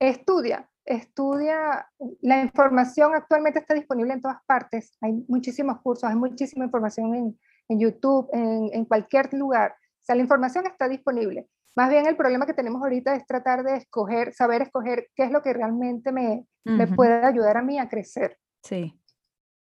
estudia, 0.00 0.68
estudia. 0.84 1.88
La 2.22 2.42
información 2.42 3.14
actualmente 3.14 3.60
está 3.60 3.74
disponible 3.74 4.14
en 4.14 4.20
todas 4.20 4.42
partes. 4.46 4.96
Hay 5.00 5.12
muchísimos 5.28 5.80
cursos, 5.80 6.10
hay 6.10 6.16
muchísima 6.16 6.64
información 6.64 7.14
en, 7.14 7.38
en 7.68 7.80
YouTube, 7.80 8.28
en, 8.32 8.70
en, 8.72 8.84
cualquier 8.84 9.32
lugar. 9.34 9.72
O 9.72 10.04
sea, 10.04 10.16
la 10.16 10.22
información 10.22 10.66
está 10.66 10.88
disponible. 10.88 11.48
Más 11.76 11.90
bien 11.90 12.06
el 12.06 12.16
problema 12.16 12.46
que 12.46 12.54
tenemos 12.54 12.82
ahorita 12.82 13.14
es 13.16 13.26
tratar 13.26 13.64
de 13.64 13.76
escoger, 13.76 14.32
saber 14.32 14.62
escoger 14.62 15.08
qué 15.14 15.24
es 15.24 15.30
lo 15.30 15.42
que 15.42 15.52
realmente 15.52 16.12
me, 16.12 16.46
me 16.64 16.86
puede 16.86 17.24
ayudar 17.24 17.56
a 17.56 17.62
mí 17.62 17.78
a 17.78 17.88
crecer. 17.88 18.38
Sí. 18.62 18.98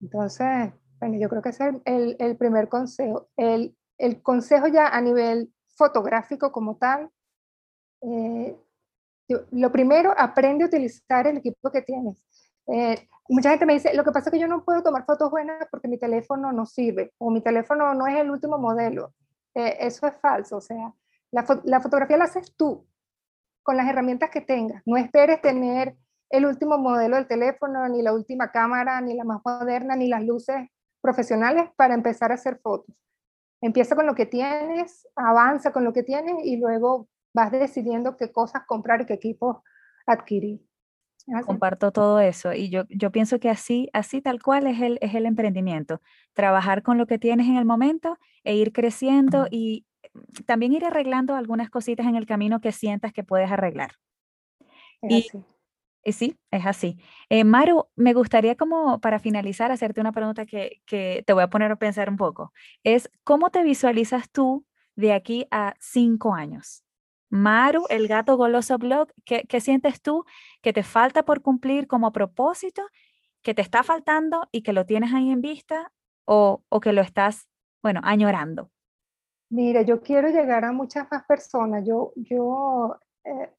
Entonces, 0.01 0.73
bueno, 1.01 1.19
yo 1.19 1.29
creo 1.29 1.43
que 1.43 1.49
ese 1.51 1.69
es 1.69 1.75
el, 1.85 2.17
el 2.19 2.37
primer 2.37 2.69
consejo. 2.69 3.29
El, 3.37 3.77
el, 3.99 4.21
consejo 4.23 4.67
ya 4.67 4.89
a 4.89 5.01
nivel 5.01 5.53
fotográfico 5.75 6.53
como 6.53 6.77
tal, 6.77 7.11
eh, 8.03 8.57
lo 9.51 9.73
primero, 9.73 10.13
aprende 10.17 10.65
a 10.65 10.67
utilizar 10.67 11.27
el 11.27 11.39
equipo 11.39 11.71
que 11.71 11.83
tienes. 11.83 12.23
Eh, 12.67 13.09
mucha 13.29 13.51
gente 13.51 13.67
me 13.67 13.75
dice, 13.75 13.95
lo 13.95 14.05
que 14.05 14.13
pasa 14.13 14.29
es 14.29 14.33
que 14.33 14.41
yo 14.41 14.49
no 14.49 14.65
puedo 14.65 14.83
tomar 14.83 15.05
fotos 15.05 15.31
buenas 15.31 15.67
porque 15.71 15.89
mi 15.89 15.99
teléfono 15.99 16.53
no 16.53 16.67
sirve 16.67 17.13
o 17.19 17.31
mi 17.31 17.41
teléfono 17.41 17.95
no 17.95 18.07
es 18.07 18.17
el 18.17 18.31
último 18.31 18.59
modelo. 18.59 19.15
Eh, 19.55 19.77
eso 19.81 20.07
es 20.07 20.17
falso, 20.17 20.57
o 20.57 20.61
sea, 20.61 20.95
la, 21.31 21.45
la, 21.65 21.81
fotografía 21.81 22.17
la 22.17 22.25
haces 22.25 22.55
tú 22.57 22.87
con 23.63 23.77
las 23.77 23.89
herramientas 23.89 24.31
que 24.31 24.41
tengas. 24.41 24.83
No 24.87 24.97
esperes 24.97 25.41
tener 25.41 25.97
el 26.31 26.47
último 26.47 26.79
modelo 26.79 27.17
del 27.17 27.27
teléfono, 27.27 27.87
ni 27.89 28.03
la 28.03 28.15
última 28.15 28.51
cámara, 28.51 29.01
ni 29.01 29.15
la 29.15 29.25
más 29.25 29.41
moderna, 29.45 29.95
ni 29.95 30.09
las 30.09 30.25
luces 30.25 30.69
profesionales 31.03 31.69
para 31.77 31.95
empezar 31.95 32.33
a 32.33 32.37
hacer 32.37 32.59
fotos. 32.63 32.95
Empieza 33.61 33.95
con 33.95 34.07
lo 34.07 34.15
que 34.15 34.27
tienes, 34.27 35.07
avanza 35.15 35.73
con 35.73 35.85
lo 35.85 35.93
que 35.93 36.03
tienes 36.03 36.37
y 36.45 36.57
luego 36.57 37.09
vas 37.35 37.53
decidiendo 37.53 38.17
qué 38.17 38.33
cosas 38.33 38.65
comprar 38.67 39.03
y 39.03 39.07
qué 39.07 39.15
equipos 39.15 39.59
adquirir. 40.07 40.67
Comparto 41.47 41.93
todo 41.93 42.21
eso 42.21 42.53
y 42.53 42.69
yo, 42.69 42.85
yo 42.89 43.13
pienso 43.13 43.39
que 43.39 43.49
así, 43.49 43.89
así 43.93 44.21
tal 44.21 44.43
cual 44.43 44.67
es 44.67 44.81
el, 44.81 44.99
es 45.01 45.15
el 45.15 45.27
emprendimiento, 45.27 46.01
trabajar 46.33 46.83
con 46.83 46.99
lo 46.99 47.07
que 47.07 47.19
tienes 47.19 47.47
en 47.47 47.57
el 47.57 47.65
momento 47.65 48.19
e 48.45 48.57
ir 48.57 48.73
creciendo 48.73 49.47
y 49.51 49.87
también 50.47 50.73
ir 50.73 50.85
arreglando 50.85 51.35
algunas 51.35 51.71
cositas 51.71 52.07
en 52.07 52.17
el 52.17 52.27
camino 52.27 52.61
que 52.61 52.73
sientas 52.73 53.13
que 53.13 53.25
puedes 53.25 53.51
arreglar. 53.51 53.93
y, 55.03 55.29
sí, 56.13 56.37
es 56.51 56.67
así. 56.67 56.99
Eh, 57.29 57.45
Maru, 57.45 57.87
me 57.95 58.15
gustaría 58.15 58.57
como 58.57 59.01
para 59.01 59.21
finalizar 59.21 59.71
hacerte 59.71 60.01
una 60.01 60.13
pregunta 60.13 60.45
que, 60.47 60.83
que, 60.87 61.23
te 61.27 61.33
voy 61.33 61.45
a 61.45 61.51
poner 61.51 61.71
a 61.71 61.77
pensar 61.77 62.11
un 62.11 62.17
poco. 62.17 62.53
Es, 62.83 63.11
¿cómo 63.25 63.51
te 63.51 63.63
visualizas 63.63 64.31
tú 64.31 64.67
de 64.97 65.13
aquí 65.13 65.47
a 65.51 65.75
cinco 65.79 66.35
años? 66.35 66.82
Maru, 67.33 67.87
el 67.89 68.09
gato 68.09 68.37
goloso 68.37 68.77
blog, 68.77 69.09
¿qué, 69.25 69.45
¿qué, 69.49 69.63
sientes 69.63 70.03
tú 70.03 70.27
que 70.61 70.75
te 70.75 70.83
falta 70.83 71.23
por 71.23 71.41
cumplir 71.41 71.87
como 71.87 72.13
propósito, 72.13 72.83
que 73.41 73.55
te 73.55 73.63
está 73.63 73.83
faltando 73.83 74.49
y 74.53 74.63
que 74.63 74.75
lo 74.75 74.85
tienes 74.85 75.15
ahí 75.15 75.31
en 75.31 75.41
vista 75.41 75.91
o, 76.27 76.63
o 76.69 76.81
que 76.81 76.93
lo 76.93 77.01
estás, 77.01 77.49
bueno, 77.83 78.03
añorando? 78.05 78.71
Mire, 79.49 79.87
yo 79.87 80.03
quiero 80.03 80.29
llegar 80.29 80.67
a 80.67 80.73
muchas 80.73 81.07
más 81.11 81.25
personas. 81.25 81.83
Yo, 81.87 82.13
yo, 82.17 82.99
eh, 83.25 83.51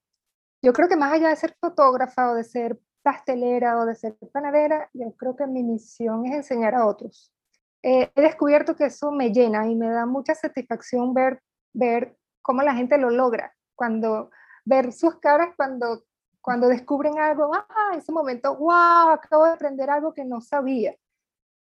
yo 0.62 0.72
creo 0.72 0.88
que 0.88 0.96
más 0.96 1.12
allá 1.14 1.30
de 1.30 1.36
ser 1.36 1.56
fotógrafa 1.60 2.30
o 2.30 2.36
de 2.36 2.44
ser 2.44 2.80
pastelera 3.02 3.80
o 3.80 3.88
de 3.88 3.96
ser 3.96 4.16
panadera, 4.32 4.88
yo 4.94 5.16
creo 5.16 5.36
que 5.36 5.48
mi 5.48 5.64
misión 5.64 6.28
es 6.28 6.36
enseñar 6.36 6.76
a 6.76 6.86
otros. 6.86 7.34
Eh, 7.82 8.12
he 8.14 8.22
descubierto 8.22 8.76
que 8.76 8.86
eso 8.86 9.12
me 9.12 9.32
llena 9.32 9.68
y 9.68 9.76
me 9.76 9.90
da 9.90 10.06
mucha 10.06 10.36
satisfacción 10.36 11.16
ver, 11.16 11.42
ver 11.74 12.16
cómo 12.44 12.62
la 12.62 12.76
gente 12.76 13.00
lo 13.00 13.10
logra, 13.10 13.56
cuando 13.76 14.32
ver 14.66 14.94
sus 14.94 15.20
caras 15.20 15.56
cuando, 15.58 16.04
cuando 16.42 16.68
descubren 16.68 17.20
algo, 17.20 17.52
ah, 17.54 17.92
ese 17.96 18.12
momento, 18.12 18.56
wow, 18.56 19.10
acabo 19.10 19.46
de 19.46 19.52
aprender 19.54 19.90
algo 19.90 20.14
que 20.14 20.26
no 20.26 20.42
sabía. 20.42 20.96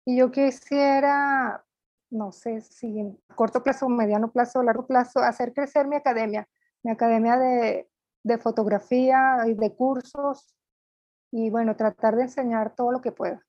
Y 0.06 0.18
yo 0.18 0.32
quisiera 0.32 1.64
no 2.12 2.32
sé 2.32 2.62
si 2.62 3.00
en 3.00 3.18
corto 3.36 3.64
plazo, 3.64 3.90
mediano 3.90 4.32
plazo, 4.32 4.62
largo 4.62 4.86
plazo, 4.86 5.22
hacer 5.22 5.54
crecer 5.54 5.88
mi 5.88 5.96
academia, 5.96 6.48
mi 6.84 6.92
academia 6.92 7.38
de, 7.38 7.88
fotografía 8.40 9.38
y 9.48 9.56
de 9.56 9.74
cursos 9.74 10.54
y 11.32 11.50
bueno, 11.50 11.76
tratar 11.76 12.16
de 12.16 12.24
enseñar 12.24 12.76
todo 12.76 12.92
lo 12.92 13.02
que 13.02 13.12
pueda. 13.12 13.42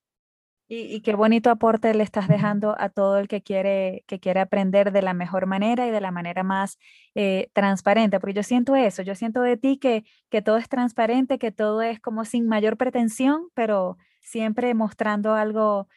Y, 0.74 1.02
qué 1.02 1.14
bonito 1.14 1.50
aporte 1.50 1.92
le 1.92 2.02
estás 2.02 2.28
dejando 2.28 2.74
a 2.78 2.88
todo 2.88 3.18
el 3.18 3.28
que 3.28 3.42
quiere, 3.42 4.04
que 4.06 4.20
quiere 4.20 4.40
aprender 4.40 4.90
de 4.90 5.02
la 5.02 5.12
mejor 5.12 5.44
manera 5.44 5.86
y 5.86 5.90
de 5.90 6.00
la 6.00 6.10
manera 6.10 6.44
más 6.44 6.78
eh, 7.14 7.50
transparente, 7.52 8.18
porque 8.18 8.32
yo 8.32 8.42
siento 8.42 8.74
eso, 8.74 9.02
yo 9.02 9.14
siento 9.14 9.42
de 9.42 9.58
ti 9.58 9.76
que, 9.76 10.06
que 10.30 10.40
todo 10.40 10.56
es 10.56 10.70
transparente, 10.70 11.38
que 11.38 11.52
todo 11.52 11.82
es 11.82 12.00
como 12.00 12.24
sin 12.24 12.46
mayor 12.48 12.78
pretensión, 12.78 13.50
pero 13.52 13.98
siempre 14.22 14.72
mostrando 14.72 15.34
algo, 15.34 15.88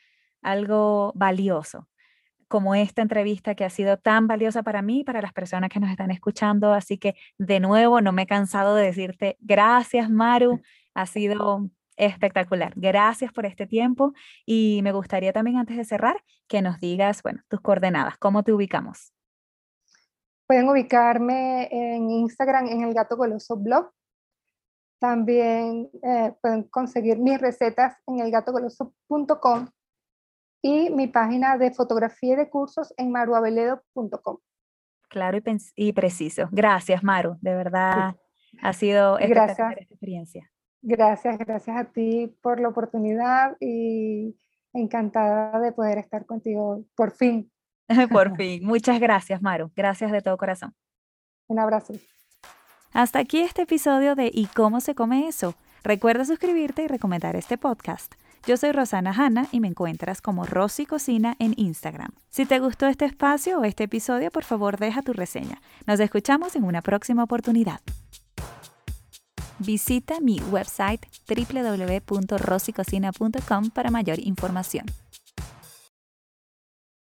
algo 0.41 1.13
valioso 1.15 1.87
como 2.49 2.75
esta 2.75 3.01
entrevista 3.01 3.55
que 3.55 3.63
ha 3.63 3.69
sido 3.69 3.95
tan 3.97 4.27
valiosa 4.27 4.61
para 4.61 4.81
mí 4.81 4.99
y 4.99 5.03
para 5.05 5.21
las 5.21 5.31
personas 5.31 5.69
que 5.69 5.79
nos 5.79 5.89
están 5.89 6.11
escuchando. 6.11 6.73
Así 6.73 6.97
que 6.97 7.15
de 7.37 7.61
nuevo, 7.61 8.01
no 8.01 8.11
me 8.11 8.23
he 8.23 8.27
cansado 8.27 8.75
de 8.75 8.85
decirte 8.87 9.37
gracias, 9.39 10.09
Maru. 10.09 10.61
Ha 10.93 11.05
sido 11.05 11.69
espectacular. 11.97 12.73
Gracias 12.75 13.31
por 13.31 13.45
este 13.45 13.67
tiempo 13.67 14.13
y 14.45 14.81
me 14.83 14.91
gustaría 14.91 15.33
también 15.33 15.57
antes 15.57 15.77
de 15.77 15.85
cerrar 15.85 16.23
que 16.47 16.61
nos 16.61 16.79
digas, 16.79 17.21
bueno, 17.23 17.41
tus 17.47 17.61
coordenadas, 17.61 18.17
cómo 18.17 18.43
te 18.43 18.53
ubicamos. 18.53 19.13
Pueden 20.47 20.69
ubicarme 20.69 21.67
en 21.71 22.09
Instagram 22.09 22.67
en 22.67 22.83
el 22.83 22.93
Gato 22.93 23.17
Goloso 23.17 23.57
Blog. 23.57 23.91
También 24.99 25.89
eh, 26.03 26.33
pueden 26.41 26.63
conseguir 26.63 27.17
mis 27.17 27.39
recetas 27.39 27.97
en 28.07 28.19
elgatogoloso.com 28.19 29.67
y 30.61 30.89
mi 30.89 31.07
página 31.07 31.57
de 31.57 31.71
fotografía 31.71 32.33
y 32.33 32.35
de 32.37 32.49
cursos 32.49 32.93
en 32.97 33.11
maruabeledo.com. 33.11 34.37
Claro 35.09 35.37
y, 35.75 35.93
preciso. 35.93 36.49
Gracias, 36.51 37.03
Maru. 37.03 37.37
De 37.41 37.55
verdad 37.55 38.15
ha 38.61 38.73
sido 38.73 39.17
esta 39.19 39.73
experiencia. 39.73 40.51
Gracias, 40.87 41.39
gracias 41.39 41.75
a 41.75 41.85
ti 41.85 42.31
por 42.41 42.59
la 42.59 42.67
oportunidad 42.67 43.57
y 43.59 44.37
encantada 44.71 45.59
de 45.59 45.71
poder 45.71 45.97
estar 45.97 46.27
contigo 46.27 46.83
por 46.95 47.09
fin. 47.09 47.51
por 48.11 48.35
fin. 48.37 48.63
Muchas 48.63 48.99
gracias, 48.99 49.41
Maru. 49.41 49.71
Gracias 49.75 50.11
de 50.11 50.21
todo 50.21 50.37
corazón. 50.37 50.75
Un 51.47 51.57
abrazo. 51.57 51.93
Hasta 52.93 53.17
aquí 53.17 53.39
este 53.39 53.63
episodio 53.63 54.13
de 54.13 54.29
¿Y 54.31 54.45
cómo 54.45 54.79
se 54.79 54.93
come 54.93 55.27
eso? 55.27 55.55
Recuerda 55.83 56.23
suscribirte 56.23 56.83
y 56.83 56.87
recomendar 56.87 57.35
este 57.35 57.57
podcast. 57.57 58.13
Yo 58.45 58.55
soy 58.55 58.71
Rosana 58.71 59.11
Hanna 59.11 59.47
y 59.51 59.61
me 59.61 59.67
encuentras 59.67 60.21
como 60.21 60.45
Rosy 60.45 60.85
Cocina 60.85 61.35
en 61.39 61.55
Instagram. 61.57 62.11
Si 62.29 62.45
te 62.45 62.59
gustó 62.59 62.85
este 62.85 63.05
espacio 63.05 63.59
o 63.59 63.63
este 63.63 63.85
episodio, 63.85 64.29
por 64.29 64.43
favor 64.43 64.77
deja 64.77 65.01
tu 65.01 65.13
reseña. 65.13 65.61
Nos 65.87 65.99
escuchamos 65.99 66.55
en 66.55 66.63
una 66.63 66.83
próxima 66.83 67.23
oportunidad. 67.23 67.79
Visita 69.59 70.19
mi 70.19 70.41
website 70.51 71.07
www.rosicocina.com 71.27 73.69
para 73.71 73.89
mayor 73.89 74.19
información. 74.19 74.85